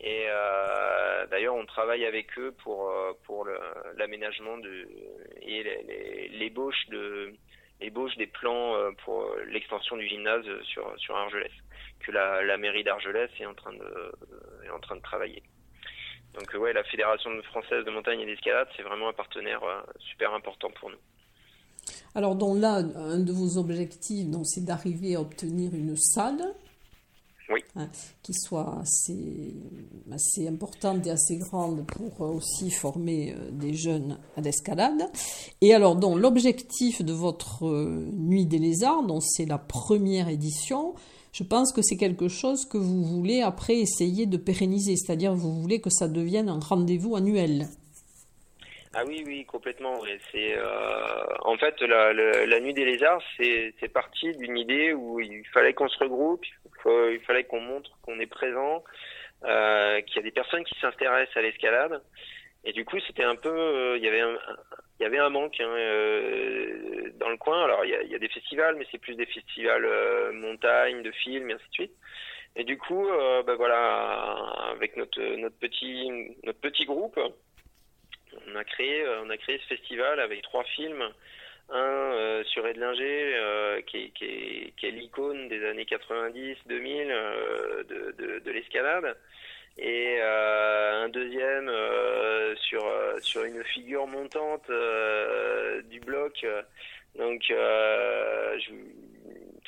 Et 0.00 0.26
euh, 0.28 1.26
d'ailleurs, 1.28 1.54
on 1.54 1.64
travaille 1.64 2.04
avec 2.04 2.38
eux 2.38 2.54
pour 2.62 2.90
euh, 2.90 3.12
pour 3.24 3.48
l'aménagement 3.96 4.58
de 4.58 4.88
et 5.40 6.28
l'ébauche 6.32 6.86
de 6.88 7.32
des 7.80 8.26
plans 8.26 8.74
euh, 8.74 8.90
pour 9.04 9.34
l'extension 9.48 9.96
du 9.96 10.06
gymnase 10.06 10.44
sur 10.64 10.92
sur 10.98 11.16
Argelès 11.16 11.50
que 12.00 12.12
la, 12.12 12.42
la 12.42 12.58
mairie 12.58 12.84
d'Argelès 12.84 13.30
est 13.40 13.46
en 13.46 13.54
train 13.54 13.72
de 13.72 14.12
est 14.64 14.70
en 14.70 14.80
train 14.80 14.96
de 14.96 15.02
travailler. 15.02 15.42
Donc 16.38 16.54
ouais, 16.60 16.72
la 16.72 16.84
fédération 16.84 17.30
française 17.44 17.84
de 17.84 17.90
montagne 17.90 18.20
et 18.20 18.26
d'escalade, 18.26 18.68
c'est 18.76 18.82
vraiment 18.82 19.08
un 19.08 19.12
partenaire 19.12 19.60
super 19.98 20.32
important 20.34 20.68
pour 20.78 20.90
nous. 20.90 20.96
Alors 22.14 22.34
donc 22.34 22.60
là, 22.60 22.82
un 22.96 23.20
de 23.20 23.32
vos 23.32 23.58
objectifs, 23.58 24.28
donc, 24.28 24.46
c'est 24.46 24.64
d'arriver 24.64 25.16
à 25.16 25.20
obtenir 25.20 25.74
une 25.74 25.96
salle 25.96 26.54
oui. 27.48 27.60
Hein, 27.76 27.88
qui 28.22 28.32
soit 28.34 28.80
assez, 28.80 29.54
assez 30.10 30.48
importante 30.48 31.06
et 31.06 31.10
assez 31.10 31.36
grande 31.36 31.86
pour 31.86 32.22
euh, 32.22 32.32
aussi 32.32 32.70
former 32.70 33.34
euh, 33.34 33.50
des 33.52 33.74
jeunes 33.74 34.18
à 34.36 34.40
l'escalade. 34.40 35.08
Et 35.60 35.72
alors, 35.72 35.94
donc, 35.94 36.18
l'objectif 36.18 37.02
de 37.02 37.12
votre 37.12 37.66
euh, 37.66 38.08
Nuit 38.12 38.46
des 38.46 38.58
Lézards, 38.58 39.04
donc 39.04 39.22
c'est 39.22 39.46
la 39.46 39.58
première 39.58 40.28
édition, 40.28 40.94
je 41.36 41.44
pense 41.44 41.70
que 41.74 41.82
c'est 41.82 41.98
quelque 41.98 42.28
chose 42.28 42.64
que 42.64 42.78
vous 42.78 43.04
voulez 43.04 43.42
après 43.42 43.74
essayer 43.74 44.24
de 44.24 44.38
pérenniser, 44.38 44.96
c'est-à-dire 44.96 45.34
vous 45.34 45.60
voulez 45.60 45.82
que 45.82 45.90
ça 45.90 46.08
devienne 46.08 46.48
un 46.48 46.60
rendez-vous 46.60 47.14
annuel. 47.14 47.66
Ah 48.94 49.02
oui, 49.06 49.22
oui, 49.26 49.44
complètement. 49.44 50.00
C'est 50.32 50.56
en 51.42 51.58
fait 51.58 51.78
la, 51.82 52.60
nuit 52.60 52.72
des 52.72 52.86
lézards, 52.86 53.20
c'est 53.36 53.92
parti 53.92 54.32
d'une 54.38 54.56
idée 54.56 54.94
où 54.94 55.20
il 55.20 55.46
fallait 55.52 55.74
qu'on 55.74 55.88
se 55.88 55.98
regroupe, 55.98 56.42
il 56.86 57.20
fallait 57.26 57.44
qu'on 57.44 57.60
montre 57.60 57.90
qu'on 58.00 58.18
est 58.18 58.26
présent, 58.26 58.82
euh, 59.44 60.00
qu'il 60.00 60.16
y 60.16 60.18
a 60.20 60.22
des 60.22 60.30
personnes 60.30 60.64
qui 60.64 60.78
s'intéressent 60.80 61.36
à 61.36 61.42
l'escalade. 61.42 62.02
Et 62.66 62.72
du 62.72 62.84
coup, 62.84 62.98
c'était 63.06 63.22
un 63.22 63.36
peu, 63.36 63.48
euh, 63.48 63.96
il 63.96 64.02
y 64.02 64.08
avait 64.08 65.18
un, 65.18 65.30
manque 65.30 65.60
hein, 65.60 65.68
euh, 65.68 67.10
dans 67.14 67.28
le 67.28 67.36
coin. 67.36 67.62
Alors, 67.62 67.84
il 67.84 67.90
y 68.10 68.14
a, 68.14 68.18
des 68.18 68.28
festivals, 68.28 68.74
mais 68.74 68.86
c'est 68.90 68.98
plus 68.98 69.14
des 69.14 69.26
festivals 69.26 69.84
euh, 69.84 70.32
montagne, 70.32 71.02
de 71.02 71.12
films, 71.12 71.48
et 71.50 71.54
ainsi 71.54 71.68
de 71.68 71.74
suite. 71.74 71.92
Et 72.56 72.64
du 72.64 72.76
coup, 72.76 73.08
euh, 73.08 73.44
ben 73.44 73.54
voilà, 73.54 74.32
avec 74.72 74.96
notre 74.96 75.20
petit 75.60 76.84
groupe, 76.86 77.20
on 78.48 78.56
a 78.56 78.64
créé 78.64 79.06
on 79.22 79.30
a 79.30 79.36
créé 79.36 79.58
ce 79.58 79.66
festival 79.76 80.18
avec 80.18 80.42
trois 80.42 80.64
films 80.64 81.04
un 81.68 82.42
sur 82.46 82.66
Edlinger, 82.66 83.82
qui, 83.86 84.12
est, 84.20 84.90
l'icône 84.90 85.48
des 85.48 85.64
années 85.66 85.84
90-2000 85.84 87.10
euh, 87.10 87.84
de, 87.84 88.12
de, 88.12 88.38
de 88.38 88.50
l'escalade, 88.50 89.16
et 89.78 90.18
euh, 90.20 91.04
un 91.04 91.08
deuxième 91.08 91.70
sur 92.56 92.84
sur 93.20 93.44
une 93.44 93.62
figure 93.64 94.06
montante 94.06 94.70
du 95.90 96.00
bloc. 96.00 96.46
Donc, 97.16 97.50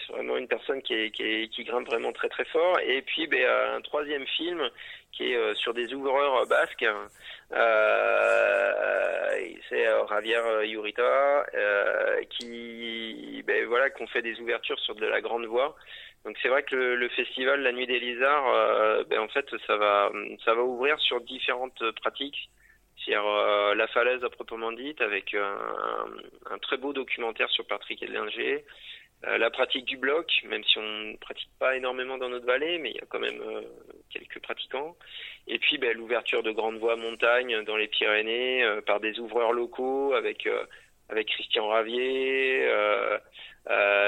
c'est 0.07 0.13
vraiment 0.13 0.37
une 0.37 0.49
personne 0.49 0.83
qui, 0.83 1.11
grimpe 1.65 1.87
vraiment 1.87 2.13
très 2.13 2.29
très 2.29 2.45
fort. 2.47 2.79
Et 2.81 3.03
puis, 3.03 3.27
ben, 3.27 3.45
un 3.77 3.81
troisième 3.81 4.27
film 4.27 4.69
qui 5.13 5.33
est 5.33 5.55
sur 5.55 5.75
des 5.75 5.93
ouvreurs 5.95 6.47
basques. 6.47 6.87
Euh, 7.53 9.49
c'est 9.69 9.87
euh, 9.87 10.07
Javier 10.09 10.41
Yurita 10.65 11.47
euh, 11.55 12.23
qui, 12.31 13.43
ben, 13.47 13.67
voilà, 13.67 13.91
qu'on 13.91 14.07
fait 14.07 14.23
des 14.23 14.39
ouvertures 14.41 14.79
sur 14.81 14.95
de 14.95 15.07
la 15.07 15.21
grande 15.21 15.47
voie. 15.47 15.77
Donc 16.25 16.37
c'est 16.43 16.49
vrai 16.49 16.63
que 16.63 16.77
le, 16.77 17.09
festival 17.11 17.63
La 17.63 17.73
Nuit 17.73 17.87
des 17.87 18.01
Lizards, 18.01 19.05
ben, 19.07 19.21
en 19.21 19.29
fait, 19.29 19.47
ça 19.67 19.77
va, 19.77 20.11
ça 20.45 20.55
va 20.55 20.63
ouvrir 20.63 20.99
sur 21.01 21.21
différentes 21.21 21.83
pratiques. 21.93 22.51
C'est-à-dire 22.97 23.75
la 23.77 23.87
falaise 23.89 24.23
à 24.25 24.29
proprement 24.29 24.73
dite, 24.73 25.01
avec 25.01 25.33
un, 25.33 25.57
un, 26.51 26.59
très 26.59 26.77
beau 26.77 26.93
documentaire 26.93 27.49
sur 27.51 27.65
Patrick 27.67 28.03
Edlinger, 28.03 28.65
euh, 28.65 29.08
la 29.23 29.51
pratique 29.51 29.85
du 29.85 29.97
bloc, 29.97 30.31
même 30.45 30.63
si 30.65 30.79
on 30.79 30.83
ne 30.83 31.17
pratique 31.17 31.51
pas 31.59 31.77
énormément 31.77 32.19
dans 32.19 32.29
notre 32.29 32.47
vallée, 32.47 32.79
mais 32.79 32.91
il 32.91 32.97
y 32.97 33.01
a 33.01 33.07
quand 33.09 33.19
même 33.19 33.41
euh, 33.41 33.63
quelques 34.11 34.41
pratiquants. 34.41 34.97
Et 35.49 35.59
puis 35.59 35.79
ben, 35.79 35.97
l'ouverture 35.97 36.43
de 36.43 36.53
grandes 36.53 36.79
voies 36.79 36.97
montagne 36.97 37.65
dans 37.65 37.77
les 37.77 37.89
Pyrénées 37.89 38.63
euh, 38.63 38.81
par 38.81 39.01
des 39.01 39.19
ouvreurs 39.19 39.53
locaux 39.53 40.15
avec 40.15 40.49
avec 41.11 41.27
Christian 41.29 41.67
Ravier, 41.69 42.69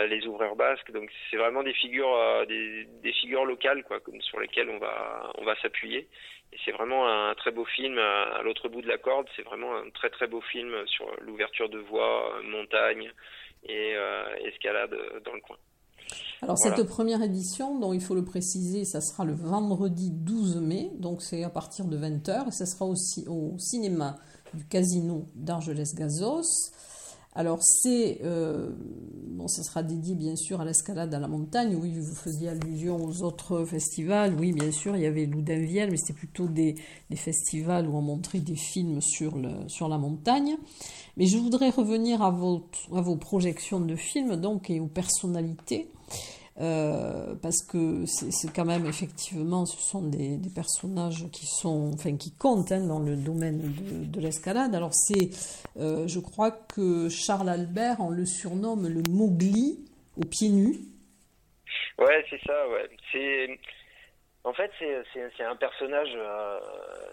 les 0.08 0.26
ouvreurs 0.26 0.54
basques. 0.54 0.92
Donc 0.92 1.10
c'est 1.30 1.36
vraiment 1.38 1.62
des 1.62 1.72
figures 1.72 2.46
des, 2.46 2.84
des, 3.02 3.12
figures 3.12 3.46
locales 3.46 3.82
quoi, 3.84 4.00
comme 4.00 4.20
sur 4.20 4.38
lesquelles 4.38 4.68
on 4.68 4.78
va 4.78 5.32
on 5.38 5.44
va 5.44 5.56
s'appuyer. 5.56 6.08
Et 6.52 6.56
c'est 6.64 6.72
vraiment 6.72 7.08
un 7.08 7.34
très 7.34 7.52
beau 7.52 7.64
film 7.64 7.98
à 7.98 8.42
l'autre 8.42 8.68
bout 8.68 8.82
de 8.82 8.88
la 8.88 8.98
corde. 8.98 9.28
C'est 9.34 9.42
vraiment 9.42 9.74
un 9.76 9.88
très 9.90 10.10
très 10.10 10.26
beau 10.26 10.40
film 10.40 10.86
sur 10.86 11.10
l'ouverture 11.20 11.68
de 11.68 11.78
voies 11.78 12.40
montagne 12.44 13.10
et 13.64 13.94
euh, 13.94 14.48
escalade 14.48 14.94
dans 15.24 15.34
le 15.34 15.40
coin. 15.40 15.56
Alors 16.42 16.58
cette 16.58 16.82
première 16.84 17.22
édition, 17.22 17.78
dont 17.78 17.92
il 17.92 18.00
faut 18.00 18.14
le 18.14 18.24
préciser, 18.24 18.84
ça 18.84 19.00
sera 19.00 19.24
le 19.24 19.34
vendredi 19.34 20.10
12 20.10 20.56
mai, 20.56 20.90
donc 20.98 21.22
c'est 21.22 21.44
à 21.44 21.50
partir 21.50 21.84
de 21.84 21.98
20h, 21.98 22.48
et 22.48 22.50
ça 22.50 22.66
sera 22.66 22.86
aussi 22.86 23.26
au 23.28 23.58
cinéma 23.58 24.16
du 24.54 24.66
Casino 24.66 25.26
d'Argelès-Gazos. 25.34 26.72
Alors 27.32 27.62
c'est, 27.62 28.20
euh, 28.24 28.70
bon, 29.28 29.46
ça 29.46 29.62
sera 29.62 29.84
dédié 29.84 30.16
bien 30.16 30.34
sûr 30.34 30.60
à 30.60 30.64
l'escalade 30.64 31.14
à 31.14 31.20
la 31.20 31.28
montagne. 31.28 31.76
Oui, 31.80 31.96
vous 31.96 32.14
faisiez 32.14 32.48
allusion 32.48 32.96
aux 32.96 33.22
autres 33.22 33.64
festivals. 33.64 34.34
Oui, 34.38 34.52
bien 34.52 34.72
sûr, 34.72 34.96
il 34.96 35.02
y 35.02 35.06
avait 35.06 35.26
Loudainvielle, 35.26 35.92
mais 35.92 35.96
c'était 35.96 36.18
plutôt 36.18 36.48
des, 36.48 36.74
festivals 37.14 37.88
où 37.88 37.96
on 37.96 38.02
montrait 38.02 38.40
des 38.40 38.56
films 38.56 39.00
sur, 39.00 39.36
la 39.36 39.98
montagne. 39.98 40.56
Mais 41.16 41.26
je 41.26 41.38
voudrais 41.38 41.70
revenir 41.70 42.20
à, 42.20 42.28
à 42.28 42.30
vos 43.00 43.16
projections 43.16 43.80
de 43.80 43.94
films 43.94 44.34
donc 44.34 44.68
et 44.68 44.80
aux 44.80 44.88
personnalités. 44.88 45.88
Euh, 46.58 47.34
parce 47.42 47.64
que 47.64 48.04
c'est 48.06 48.52
quand 48.52 48.64
même 48.64 48.84
effectivement, 48.84 49.64
ce 49.64 49.80
sont 49.80 50.02
des, 50.02 50.38
personnages 50.54 51.24
qui 51.32 51.46
sont, 51.46 51.92
enfin, 51.94 52.16
qui 52.16 52.36
comptent 52.36 52.72
hein, 52.72 52.86
dans 52.86 52.98
le 52.98 53.16
domaine 53.16 53.60
de, 54.10 54.20
l'escalade. 54.20 54.74
Alors 54.74 54.92
c'est, 54.92 55.30
euh, 55.78 56.06
je 56.06 56.18
crois 56.18 56.50
que 56.50 57.08
Charles 57.08 57.48
Albert, 57.48 57.96
on 58.00 58.10
le 58.10 58.26
surnomme 58.26 58.88
le 58.88 59.02
Mowgli 59.08 59.78
aux 60.16 60.26
pieds 60.26 60.50
nus. 60.50 60.80
Ouais, 61.98 62.26
c'est 62.28 62.40
ça. 62.44 62.68
Ouais, 62.68 62.90
c'est 63.12 63.58
en 64.44 64.52
fait 64.52 64.70
c'est 64.78 65.44
un 65.44 65.56
personnage. 65.56 66.10
Euh, 66.14 66.60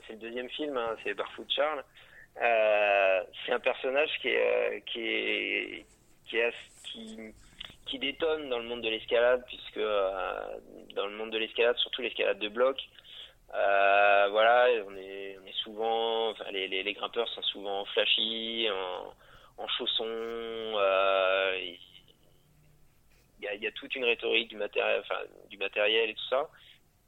c'est 0.07 0.13
le 0.13 0.19
deuxième 0.19 0.49
film, 0.49 0.75
hein, 0.75 0.95
c'est 1.03 1.13
Barfoot 1.13 1.47
Charles. 1.49 1.83
c'est 2.35 3.53
un 3.53 3.59
personnage 3.59 4.09
qui 4.21 4.29
est 4.29 4.83
qui 4.87 4.99
est 4.99 5.85
qui, 6.25 6.37
est, 6.37 6.53
qui 6.83 7.33
qui 7.87 7.99
détonne 7.99 8.49
dans 8.49 8.59
le 8.59 8.65
monde 8.65 8.81
de 8.81 8.89
l'escalade, 8.89 9.43
puisque 9.47 9.77
euh, 9.77 10.57
dans 10.95 11.07
le 11.07 11.15
monde 11.15 11.31
de 11.31 11.37
l'escalade, 11.37 11.77
surtout 11.77 12.01
l'escalade 12.01 12.39
de 12.39 12.49
bloc, 12.49 12.77
euh, 13.53 14.27
voilà, 14.29 14.67
on 14.87 14.95
est, 14.95 15.37
souvent, 15.63 16.33
les, 16.51 16.93
grimpeurs 16.93 17.27
sont 17.29 17.41
souvent 17.43 17.85
flashy, 17.85 18.67
en, 19.57 19.67
chaussons. 19.67 20.05
Euh, 20.05 21.59
il 23.39 23.61
y, 23.61 23.67
a, 23.67 23.71
toute 23.71 23.95
une 23.95 24.05
rhétorique 24.05 24.49
du 24.49 24.57
matériel, 24.57 25.03
du 25.49 25.57
matériel 25.57 26.09
et 26.09 26.13
tout 26.13 26.27
ça. 26.29 26.49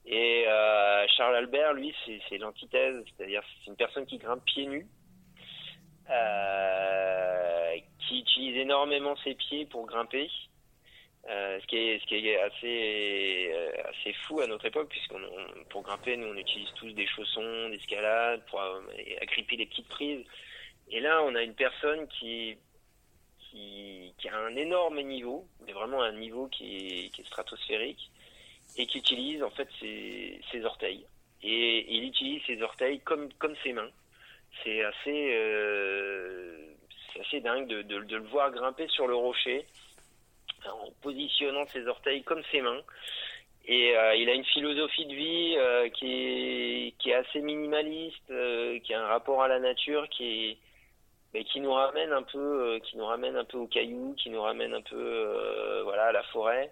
Et 0.05 0.45
Charles 1.17 1.35
Albert, 1.35 1.73
lui, 1.73 1.93
c'est 2.27 2.37
l'antithèse, 2.37 3.03
c'est-à-dire 3.05 3.41
c'est 3.43 3.69
une 3.69 3.75
personne 3.75 4.05
qui 4.05 4.17
grimpe 4.17 4.43
pieds 4.45 4.67
nus, 4.67 4.87
qui 8.07 8.19
utilise 8.19 8.57
énormément 8.57 9.15
ses 9.23 9.35
pieds 9.35 9.65
pour 9.65 9.85
grimper, 9.85 10.29
euh, 11.29 11.59
ce, 11.61 11.67
qui 11.67 11.77
est, 11.77 12.39
euh, 12.39 13.83
assez 13.89 14.13
fou 14.25 14.39
à 14.41 14.47
notre 14.47 14.65
époque, 14.65 14.89
puisqu'on 14.89 15.19
pour 15.69 15.83
grimper, 15.83 16.17
nous 16.17 16.25
on 16.27 16.35
utilise 16.35 16.69
tous 16.75 16.91
des 16.93 17.05
chaussons, 17.05 17.69
d'escalade, 17.69 18.41
pour 18.49 18.59
euh, 18.59 18.81
agripper 19.21 19.57
les 19.57 19.67
petites 19.67 19.87
prises. 19.89 20.25
Et 20.89 20.99
là, 20.99 21.21
on 21.23 21.35
a 21.35 21.43
une 21.43 21.53
personne 21.53 22.07
qui, 22.07 22.57
a 24.27 24.37
un 24.37 24.55
énorme 24.55 25.01
niveau, 25.01 25.47
mais 25.67 25.71
vraiment 25.73 26.01
un 26.01 26.13
niveau 26.13 26.47
qui 26.47 27.11
est, 27.15 27.25
stratosphérique, 27.25 28.09
et 28.77 28.87
qui 28.87 28.97
utilise 28.97 29.43
en 29.43 29.51
fait 29.51 29.69
ses, 29.79 30.65
orteils. 30.65 31.05
Et, 31.43 31.95
il 31.95 32.05
utilise 32.05 32.41
ses 32.47 32.59
orteils 32.63 33.01
comme, 33.01 33.29
ses 33.63 33.73
mains. 33.73 33.91
C'est 34.63 34.83
assez, 34.83 35.31
euh, 35.35 36.73
dingue 37.43 37.67
de, 37.67 37.95
le 37.97 38.27
voir 38.29 38.51
grimper 38.51 38.87
sur 38.87 39.05
le 39.05 39.13
rocher 39.13 39.67
en 40.67 40.91
positionnant 41.01 41.65
ses 41.67 41.87
orteils 41.87 42.23
comme 42.23 42.43
ses 42.51 42.61
mains. 42.61 42.81
Et 43.65 43.95
euh, 43.95 44.15
il 44.15 44.27
a 44.29 44.33
une 44.33 44.45
philosophie 44.45 45.05
de 45.05 45.13
vie 45.13 45.55
euh, 45.57 45.89
qui, 45.89 46.07
est, 46.11 46.95
qui 46.97 47.11
est 47.11 47.13
assez 47.13 47.39
minimaliste, 47.39 48.31
euh, 48.31 48.79
qui 48.79 48.93
a 48.95 49.03
un 49.03 49.07
rapport 49.07 49.43
à 49.43 49.47
la 49.47 49.59
nature 49.59 50.09
qui 50.09 50.23
est, 50.25 50.57
mais 51.33 51.43
qui 51.43 51.59
nous 51.59 51.71
ramène 51.71 52.11
un 52.11 52.23
peu, 52.23 52.79
qui 52.83 52.97
nous 52.97 53.05
ramène 53.05 53.35
un 53.35 53.43
peu 53.43 53.59
aux 53.59 53.67
cailloux, 53.67 54.15
qui 54.17 54.31
nous 54.31 54.41
ramène 54.41 54.73
un 54.73 54.81
peu, 54.81 55.81
voilà, 55.83 56.05
à 56.05 56.11
la 56.11 56.23
forêt 56.23 56.71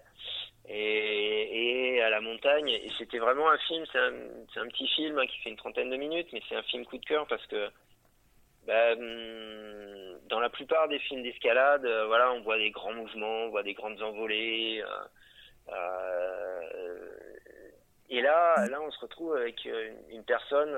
et, 0.68 2.00
à 2.02 2.10
la 2.10 2.20
montagne. 2.20 2.68
Et 2.68 2.90
c'était 2.98 3.18
vraiment 3.18 3.48
un 3.48 3.58
film, 3.58 3.84
c'est 3.92 3.98
un, 3.98 4.62
un, 4.62 4.68
petit 4.68 4.88
film 4.88 5.18
hein, 5.18 5.26
qui 5.28 5.38
fait 5.38 5.50
une 5.50 5.56
trentaine 5.56 5.90
de 5.90 5.96
minutes, 5.96 6.28
mais 6.32 6.42
c'est 6.48 6.56
un 6.56 6.62
film 6.64 6.84
coup 6.84 6.98
de 6.98 7.04
cœur 7.04 7.28
parce 7.28 7.46
que 7.46 7.70
bah, 8.68 8.92
hum, 8.92 10.18
dans 10.28 10.40
la 10.40 10.50
plupart 10.50 10.88
des 10.88 10.98
films 10.98 11.22
d'escalade, 11.22 11.86
euh, 11.86 12.06
voilà, 12.06 12.30
on 12.32 12.42
voit 12.42 12.58
des 12.58 12.70
grands 12.70 12.92
mouvements, 12.92 13.44
on 13.44 13.48
voit 13.48 13.62
des 13.62 13.72
grandes 13.72 14.02
envolées. 14.02 14.84
Euh, 14.84 15.72
euh, 15.72 16.62
et 18.10 18.20
là, 18.20 18.66
là, 18.68 18.78
on 18.82 18.90
se 18.90 19.00
retrouve 19.00 19.36
avec 19.36 19.64
une, 19.64 20.22
personne, 20.24 20.74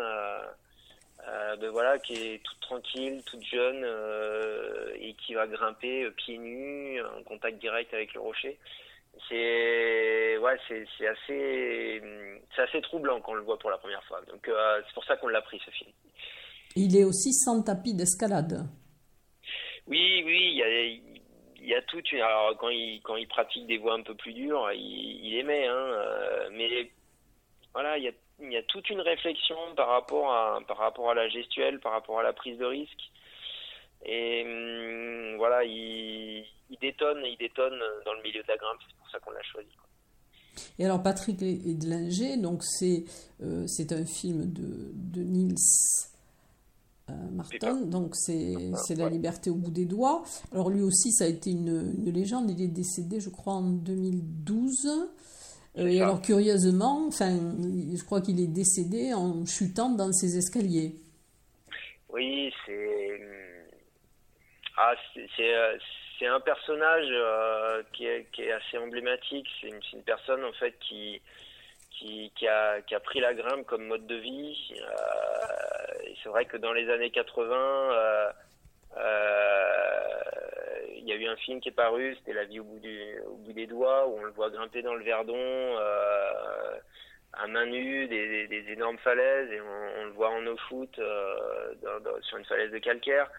ben 1.61 1.71
voilà, 1.71 1.99
qui 1.99 2.15
est 2.15 2.43
toute 2.45 2.61
tranquille, 2.61 3.23
toute 3.25 3.43
jeune, 3.43 3.85
et 5.01 5.15
qui 5.15 5.35
va 5.35 5.47
grimper 5.47 6.11
pieds 6.13 6.39
nus, 6.39 7.03
en 7.03 7.23
contact 7.25 7.59
direct 7.59 7.93
avec 7.95 8.15
le 8.15 8.21
rocher. 8.21 8.59
C'est 9.29 10.39
ouais, 10.39 10.57
c'est 10.67 11.07
assez, 11.07 12.03
c'est 12.55 12.63
assez 12.63 12.81
troublant 12.83 13.21
quand 13.21 13.33
on 13.33 13.37
le 13.37 13.43
voit 13.43 13.59
pour 13.59 13.71
la 13.71 13.79
première 13.79 14.03
fois. 14.05 14.21
Donc 14.29 14.49
c'est 14.87 14.95
pour 14.95 15.05
ça 15.05 15.17
qu'on 15.17 15.29
l'a 15.29 15.43
pris 15.43 15.61
ce 15.65 15.71
film. 15.71 15.91
Il 16.77 16.97
est 16.97 17.05
aussi 17.05 17.33
sans 17.33 17.63
tapis 17.63 17.95
d'escalade. 17.95 18.69
Oui, 19.87 20.23
oui, 20.25 20.51
il 20.53 20.57
y 20.57 20.63
a, 20.63 20.85
il 21.63 21.69
y 21.69 21.75
a 21.75 21.83
toute 21.83 22.11
une. 22.13 22.21
Alors, 22.21 22.57
quand 22.59 22.69
il, 22.69 23.01
quand 23.03 23.17
il 23.17 23.27
pratique 23.27 23.67
des 23.67 23.79
voies 23.79 23.95
un 23.95 24.03
peu 24.03 24.15
plus 24.15 24.33
dures, 24.33 24.71
il, 24.73 25.21
il 25.25 25.35
aimait, 25.37 25.67
hein, 25.67 25.75
euh, 25.75 26.49
mais 26.53 26.91
voilà, 27.75 27.99
il 27.99 28.05
y, 28.05 28.09
a, 28.09 28.13
il 28.41 28.53
y 28.53 28.57
a 28.57 28.63
toute 28.65 28.89
une 28.91 29.01
réflexion 29.01 29.57
par 29.77 29.89
rapport, 29.89 30.33
à, 30.33 30.61
par 30.67 30.79
rapport 30.79 31.11
à 31.11 31.15
la 31.15 31.29
gestuelle, 31.29 31.81
par 31.81 31.93
rapport 31.93 32.21
à 32.21 32.23
la 32.23 32.33
prise 32.33 32.59
de 32.59 32.65
risque. 32.65 33.11
Et 34.05 34.43
hum, 34.45 35.37
voilà, 35.37 35.65
il, 35.65 36.45
il, 36.71 36.79
détonne, 36.81 37.23
il 37.25 37.37
détonne 37.37 37.79
dans 38.05 38.15
le 38.15 38.23
milieu 38.23 38.43
de 38.43 38.49
la 38.49 38.57
grimpe, 38.57 38.79
c'est 38.87 38.97
pour 38.97 39.11
ça 39.11 39.19
qu'on 39.19 39.33
l'a 39.33 39.43
choisi. 39.43 39.69
Et 40.79 40.85
alors 40.85 41.03
Patrick 41.03 41.41
Edlinger, 41.43 42.37
donc 42.37 42.63
c'est 42.65 43.05
euh, 43.43 43.67
c'est 43.67 43.93
un 43.93 44.05
film 44.05 44.53
de, 44.53 44.91
de 44.93 45.23
Niels 45.23 45.57
Martin, 47.33 47.83
donc 47.83 48.15
c'est 48.17 48.55
La 48.97 49.09
liberté 49.09 49.51
au 49.51 49.55
bout 49.55 49.71
des 49.71 49.87
doigts. 49.87 50.23
Alors 50.53 50.71
lui 50.71 50.83
aussi, 50.83 51.13
ça 51.13 51.25
a 51.25 51.29
été 51.29 51.51
une, 51.51 52.11
légende, 52.13 52.51
il 52.51 52.63
est 52.63 52.69
décédé, 52.69 53.21
je 53.21 53.31
crois, 53.31 53.55
en 53.55 53.71
2012. 53.71 55.09
Euh, 55.79 55.87
et 55.87 56.01
alors 56.01 56.21
curieusement, 56.21 57.07
enfin, 57.07 57.37
je 57.37 58.05
crois 58.05 58.21
qu'il 58.21 58.41
est 58.41 58.49
décédé 58.49 59.15
en 59.15 59.45
chutant 59.47 59.91
dans 59.91 60.13
ses 60.13 60.37
escaliers. 60.37 60.97
Oui, 62.13 62.53
c'est 62.67 63.21
ah, 64.77 64.95
c'est 66.19 66.27
un 66.27 66.41
personnage 66.41 67.07
euh, 67.11 67.83
qui, 67.93 68.07
est, 68.07 68.27
qui, 68.33 68.43
est, 68.43 68.53
assez 68.53 68.79
emblématique. 68.79 69.47
C'est 69.61 69.69
une, 69.69 69.81
une, 69.93 70.03
personne 70.03 70.45
en 70.45 70.53
fait 70.53 70.75
qui 70.81 71.21
qui, 72.01 72.49
a, 72.49 72.81
qui, 72.83 72.95
a, 72.95 73.01
pris 73.01 73.21
la 73.21 73.35
grimpe 73.35 73.67
comme 73.67 73.87
mode 73.87 74.07
de 74.07 74.17
vie. 74.17 74.73
Euh, 74.73 76.13
c'est 76.23 76.29
vrai 76.29 76.47
que 76.47 76.57
dans 76.57 76.73
les 76.73 76.89
années 76.91 77.11
80, 77.11 77.55
euh, 77.55 78.33
euh, 78.97 80.21
il 80.97 81.07
y 81.07 81.13
a 81.13 81.17
eu 81.17 81.27
un 81.27 81.37
film 81.37 81.61
qui 81.61 81.69
est 81.69 81.73
paru, 81.73 82.17
c'était 82.17 82.33
La 82.33 82.45
vie 82.45 82.61
au 82.61 82.65
bout, 82.65 82.79
du, 82.79 83.21
au 83.27 83.37
bout 83.37 83.53
des 83.53 83.67
doigts, 83.67 84.09
où 84.09 84.19
on 84.19 84.25
le 84.25 84.33
voit 84.33 84.51
grimper 84.51 84.83
dans 84.83 84.95
le 84.95 85.05
Verdon 85.05 85.37
euh, 85.37 86.77
à 87.35 87.47
main 87.47 87.67
nue, 87.67 88.09
des, 88.09 88.47
des, 88.49 88.73
énormes 88.73 88.99
falaises, 88.99 89.51
et 89.53 89.61
on, 89.61 90.05
le 90.05 90.13
voit 90.13 90.31
en 90.31 90.47
eau 90.47 90.57
foot 90.69 91.01
sur 92.23 92.39
une 92.39 92.45
falaise 92.45 92.73
de 92.73 92.79
calcaire. 92.79 93.31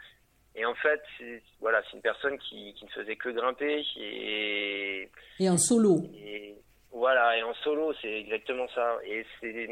Et 0.53 0.65
en 0.65 0.75
fait, 0.75 1.01
c'est, 1.17 1.41
voilà, 1.61 1.81
c'est 1.83 1.95
une 1.95 2.01
personne 2.01 2.37
qui, 2.37 2.73
qui 2.73 2.83
ne 2.83 2.89
faisait 2.89 3.15
que 3.15 3.29
grimper. 3.29 3.85
Et, 3.97 5.09
et 5.39 5.49
en 5.49 5.57
solo. 5.57 6.03
Et, 6.13 6.55
voilà, 6.91 7.37
et 7.37 7.43
en 7.43 7.53
solo, 7.55 7.93
c'est 8.01 8.11
exactement 8.11 8.67
ça. 8.75 8.97
Et 9.05 9.25
c'est, 9.39 9.67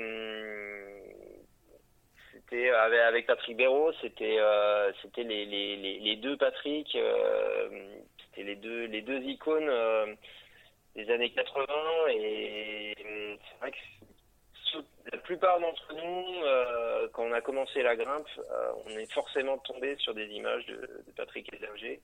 c'était 2.31 2.69
avec, 2.69 3.27
Patrick 3.27 3.57
Béraud, 3.57 3.91
c'était, 4.01 4.37
euh, 4.39 4.91
c'était 5.01 5.23
les, 5.23 5.45
les, 5.45 6.15
deux 6.15 6.37
Patrick, 6.37 6.95
euh, 6.95 7.69
c'était 8.25 8.43
les 8.43 8.55
deux, 8.55 8.85
les 8.85 9.01
deux 9.01 9.21
icônes 9.23 9.69
euh, 9.69 10.15
des 10.95 11.09
années 11.11 11.31
80. 11.31 11.65
Et 12.11 12.95
c'est 12.97 13.59
vrai 13.59 13.71
que 13.71 14.77
la 15.11 15.17
plupart 15.17 15.59
d'entre 15.59 15.93
nous, 15.93 17.09
quand 17.11 17.25
on 17.25 17.33
a 17.33 17.41
commencé 17.41 17.81
la 17.81 17.95
grimpe, 17.95 18.27
on 18.85 18.89
est 18.91 19.11
forcément 19.11 19.57
tombé 19.59 19.95
sur 19.97 20.13
des 20.13 20.27
images 20.27 20.65
de, 20.67 20.75
de 20.75 21.11
Patrick 21.17 21.51
Héberger. 21.53 21.99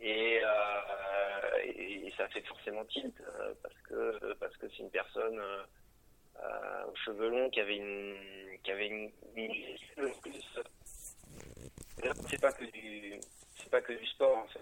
Et, 0.00 0.40
euh, 0.42 1.72
et, 1.74 2.12
ça 2.16 2.28
fait 2.28 2.42
forcément 2.42 2.84
tilt 2.86 3.14
euh, 3.20 3.52
parce 3.62 3.74
que 3.88 4.34
parce 4.34 4.56
que 4.56 4.66
c'est 4.70 4.82
une 4.82 4.90
personne 4.90 5.38
euh, 5.38 6.84
aux 6.90 6.96
cheveux 7.04 7.28
longs 7.28 7.50
qui 7.50 7.60
avait 7.60 7.76
une 7.76 8.14
qui 8.62 8.70
avait 8.70 8.88
une, 8.88 9.10
c'est 12.30 12.40
pas 12.40 12.52
que 12.52 12.64
du 12.64 13.20
c'est 13.56 13.70
pas 13.70 13.80
que 13.80 13.92
du 13.92 14.06
sport 14.06 14.38
en 14.38 14.46
fait. 14.48 14.60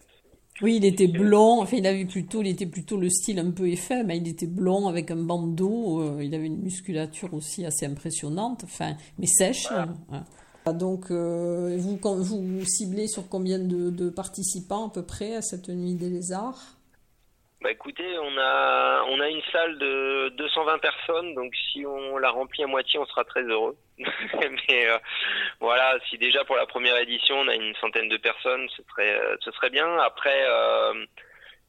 Oui, 0.62 0.76
il 0.76 0.84
était 0.84 1.08
blond. 1.08 1.62
Enfin, 1.62 1.78
il 1.78 1.86
avait 1.86 2.04
plutôt, 2.04 2.40
il 2.40 2.46
était 2.46 2.66
plutôt 2.66 2.96
le 2.96 3.10
style 3.10 3.40
un 3.40 3.50
peu 3.50 3.68
effet, 3.68 4.04
mais 4.04 4.18
il 4.18 4.28
était 4.28 4.46
blond 4.46 4.86
avec 4.86 5.10
un 5.10 5.16
bandeau. 5.16 6.20
il 6.20 6.32
avait 6.32 6.46
une 6.46 6.62
musculature 6.62 7.34
aussi 7.34 7.66
assez 7.66 7.86
impressionnante. 7.86 8.62
Enfin, 8.62 8.94
mais 9.18 9.26
sèche. 9.26 9.66
Hein. 9.72 10.24
Donc, 10.72 11.10
vous, 11.10 11.98
vous 12.02 12.64
ciblez 12.64 13.06
sur 13.06 13.28
combien 13.28 13.58
de, 13.58 14.10
participants 14.10 14.88
à 14.88 14.90
peu 14.92 15.02
près 15.04 15.36
à 15.36 15.42
cette 15.42 15.68
nuit 15.68 15.94
des 15.94 16.08
lézards? 16.08 16.74
Bah 17.64 17.70
écoutez, 17.70 18.18
on 18.18 18.36
a 18.36 19.04
on 19.08 19.20
a 19.20 19.28
une 19.30 19.40
salle 19.50 19.78
de 19.78 20.28
220 20.36 20.78
personnes, 20.80 21.34
donc 21.34 21.54
si 21.72 21.86
on 21.86 22.18
la 22.18 22.28
remplit 22.28 22.62
à 22.62 22.66
moitié, 22.66 22.98
on 22.98 23.06
sera 23.06 23.24
très 23.24 23.42
heureux. 23.42 23.74
Mais 23.98 24.86
euh, 24.86 24.98
voilà, 25.60 25.98
si 26.10 26.18
déjà 26.18 26.44
pour 26.44 26.56
la 26.56 26.66
première 26.66 26.98
édition 26.98 27.36
on 27.36 27.48
a 27.48 27.54
une 27.54 27.74
centaine 27.76 28.10
de 28.10 28.18
personnes, 28.18 28.68
ce 28.76 28.82
serait 28.90 29.18
ce 29.40 29.50
serait 29.52 29.70
bien. 29.70 29.96
Après 30.00 30.44
euh, 30.46 31.06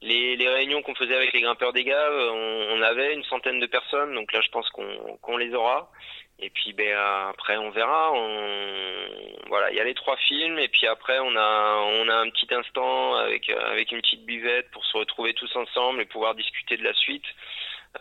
les, 0.02 0.36
les 0.36 0.50
réunions 0.50 0.82
qu'on 0.82 0.96
faisait 0.96 1.16
avec 1.16 1.32
les 1.32 1.40
grimpeurs 1.40 1.72
des 1.72 1.86
gaves, 1.86 2.14
on, 2.14 2.82
avait 2.82 3.14
une 3.14 3.24
centaine 3.24 3.62
de 3.62 3.66
personnes, 3.66 4.14
donc 4.16 4.34
là 4.34 4.42
je 4.42 4.50
pense 4.50 4.70
qu'on 4.70 5.38
les 5.38 5.54
aura. 5.54 5.90
Et 6.40 6.50
puis 6.50 6.74
ben 6.74 6.98
après 7.30 7.56
on 7.58 7.70
verra. 7.72 8.12
On... 8.14 9.48
Voilà, 9.48 9.72
il 9.72 9.78
y 9.78 9.80
a 9.80 9.86
les 9.86 9.94
trois 9.94 10.18
films 10.18 10.60
et 10.60 10.68
puis 10.68 10.86
après 10.86 11.18
on 11.20 11.36
a 11.36 11.78
on 12.02 12.10
a 12.10 12.16
un 12.16 12.30
petit 12.30 12.54
instant 12.54 13.16
avec 13.16 13.50
avec 13.50 13.92
une 13.92 14.02
petite 14.02 14.26
buvette 14.26 14.70
pour 14.72 14.84
se 14.86 14.98
retrouver 14.98 15.34
tous 15.34 15.56
ensemble 15.56 16.02
et 16.02 16.06
pouvoir 16.06 16.36
discuter 16.36 16.76
de 16.78 16.84
la 16.84 16.94
suite. 16.94 17.26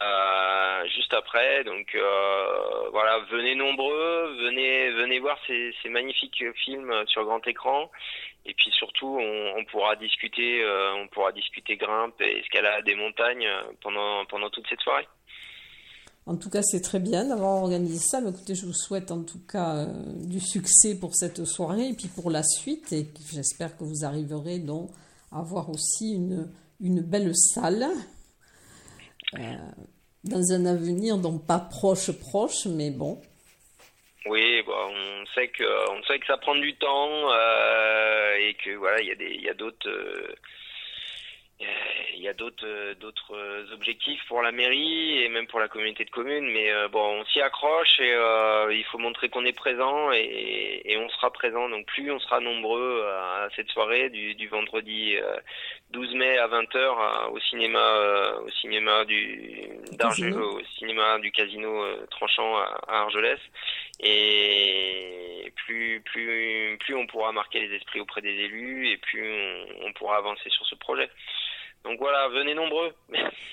Euh, 0.03 0.89
juste 0.89 1.15
après, 1.15 1.63
donc 1.63 1.95
euh, 1.95 2.89
voilà, 2.91 3.21
venez 3.31 3.55
nombreux, 3.55 4.37
venez 4.41 4.91
venez 4.91 5.21
voir 5.21 5.39
ces, 5.47 5.73
ces 5.83 5.89
magnifiques 5.89 6.43
films 6.65 6.93
sur 7.07 7.25
grand 7.25 7.47
écran 7.47 7.89
et 8.45 8.55
puis 8.55 8.73
surtout 8.73 9.17
on, 9.21 9.57
on 9.57 9.65
pourra 9.67 9.95
discuter 9.95 10.65
euh, 10.65 10.95
on 10.95 11.07
pourra 11.07 11.31
discuter 11.31 11.77
grimpe 11.77 12.21
et 12.21 12.41
escalade 12.41 12.85
des 12.85 12.97
montagnes 12.97 13.49
pendant 13.83 14.25
pendant 14.27 14.51
toute 14.51 14.67
cette 14.69 14.81
soirée. 14.81 15.07
En 16.27 16.37
tout 16.37 16.49
cas, 16.49 16.63
c'est 16.63 16.81
très 16.81 17.01
bien 17.01 17.27
d'avoir 17.27 17.63
organisé 17.63 17.99
ça. 17.99 18.21
Mais 18.21 18.31
écoutez, 18.31 18.55
je 18.55 18.65
vous 18.65 18.73
souhaite 18.73 19.11
en 19.11 19.23
tout 19.23 19.41
cas 19.47 19.77
euh, 19.77 19.87
du 20.25 20.41
succès 20.41 20.99
pour 20.99 21.15
cette 21.15 21.45
soirée 21.45 21.89
et 21.89 21.93
puis 21.93 22.09
pour 22.09 22.31
la 22.31 22.43
suite. 22.43 22.93
Et 22.93 23.07
j'espère 23.31 23.77
que 23.77 23.85
vous 23.85 24.05
arriverez 24.05 24.59
donc 24.59 24.91
à 25.31 25.41
avoir 25.41 25.69
aussi 25.69 26.15
une, 26.15 26.51
une 26.81 27.03
belle 27.03 27.37
salle 27.37 27.87
euh, 29.39 29.57
dans 30.25 30.53
un 30.53 30.65
avenir 30.65 31.19
donc 31.19 31.47
pas 31.47 31.59
proche 31.59 32.11
proche, 32.13 32.67
mais 32.67 32.91
bon. 32.91 33.21
Oui, 34.27 34.63
bon, 34.65 34.73
on 34.73 35.27
sait 35.35 35.49
que 35.49 35.91
on 35.91 36.03
sait 36.05 36.19
que 36.19 36.27
ça 36.27 36.39
prend 36.39 36.55
du 36.55 36.75
temps 36.77 37.31
euh, 37.31 38.35
et 38.37 38.55
que 38.65 38.75
voilà, 38.77 39.03
il 39.03 39.09
y 39.09 39.13
a 39.13 39.15
des 39.17 39.35
il 39.35 39.43
y 39.43 39.51
a 39.51 39.55
d'autres 39.55 39.91
il 41.61 42.23
y 42.23 42.29
a 42.29 42.33
d'autres 42.33 42.67
euh, 42.67 42.95
d'autres 42.95 43.37
euh, 43.37 43.67
objectifs 43.73 44.21
pour 44.29 44.43
la 44.43 44.51
mairie 44.51 45.23
et 45.23 45.29
même 45.29 45.47
pour 45.47 45.61
la 45.61 45.69
communauté 45.69 46.05
de 46.05 46.11
communes 46.11 46.47
mais 46.47 46.73
euh, 46.73 46.89
bon 46.89 47.21
on 47.21 47.25
s'y 47.27 47.41
accroche 47.41 48.01
et 48.01 48.15
il 48.71 48.85
faut 48.91 48.99
montrer 48.99 49.29
qu'on 49.29 49.45
est 49.45 49.53
présent 49.53 50.11
et, 50.13 50.83
et, 50.85 50.97
on 50.97 51.09
sera 51.11 51.31
présent. 51.31 51.69
Donc 51.69 51.87
plus 51.87 52.11
on 52.11 52.19
sera 52.19 52.41
nombreux 52.41 53.05
à, 53.07 53.49
cette 53.55 53.69
soirée 53.69 54.09
du, 54.11 54.35
du 54.35 54.49
vendredi 54.49 55.17
12 55.91 56.15
mai 56.15 56.39
à 56.39 56.49
20h 56.49 57.31
au 57.31 57.39
cinéma 57.41 58.33
au 58.45 58.51
cinéma 58.51 59.05
du 59.05 59.69
au 60.03 60.61
cinéma 60.79 61.19
du 61.19 61.31
casino 61.31 61.85
tranchant 62.11 62.57
à, 62.57 63.03
Argelès. 63.03 63.41
Et 64.01 65.53
plus 65.57 66.01
plus 66.01 66.77
plus 66.81 66.95
on 66.95 67.07
pourra 67.07 67.33
marquer 67.33 67.61
les 67.61 67.77
esprits 67.77 68.01
auprès 68.01 68.23
des 68.23 68.33
élus 68.33 68.89
et 68.89 68.97
plus 68.97 69.23
on, 69.23 69.87
on 69.89 69.93
pourra 69.93 70.17
avancer 70.17 70.49
sur 70.51 70.67
ce 70.67 70.75
projet. 70.75 71.09
Donc 71.85 71.99
voilà, 71.99 72.29
venez 72.29 72.55
nombreux. 72.55 72.93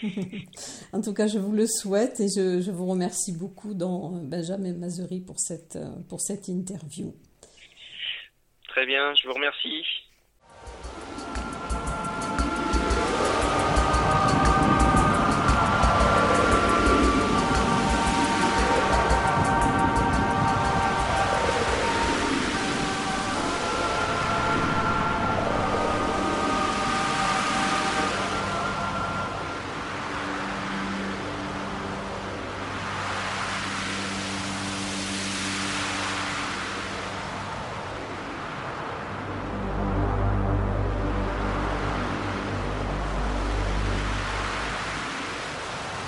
en 0.93 1.01
tout 1.01 1.13
cas, 1.13 1.27
je 1.27 1.37
vous 1.37 1.51
le 1.51 1.67
souhaite 1.67 2.19
et 2.19 2.27
je, 2.27 2.61
je 2.61 2.71
vous 2.71 2.85
remercie 2.87 3.37
beaucoup 3.37 3.73
dans 3.73 4.11
Benjamin 4.23 4.73
Mazery 4.73 5.19
pour 5.19 5.39
cette, 5.39 5.77
pour 6.07 6.21
cette 6.21 6.47
interview. 6.47 7.13
Très 8.69 8.85
bien, 8.85 9.13
je 9.15 9.27
vous 9.27 9.33
remercie. 9.33 9.83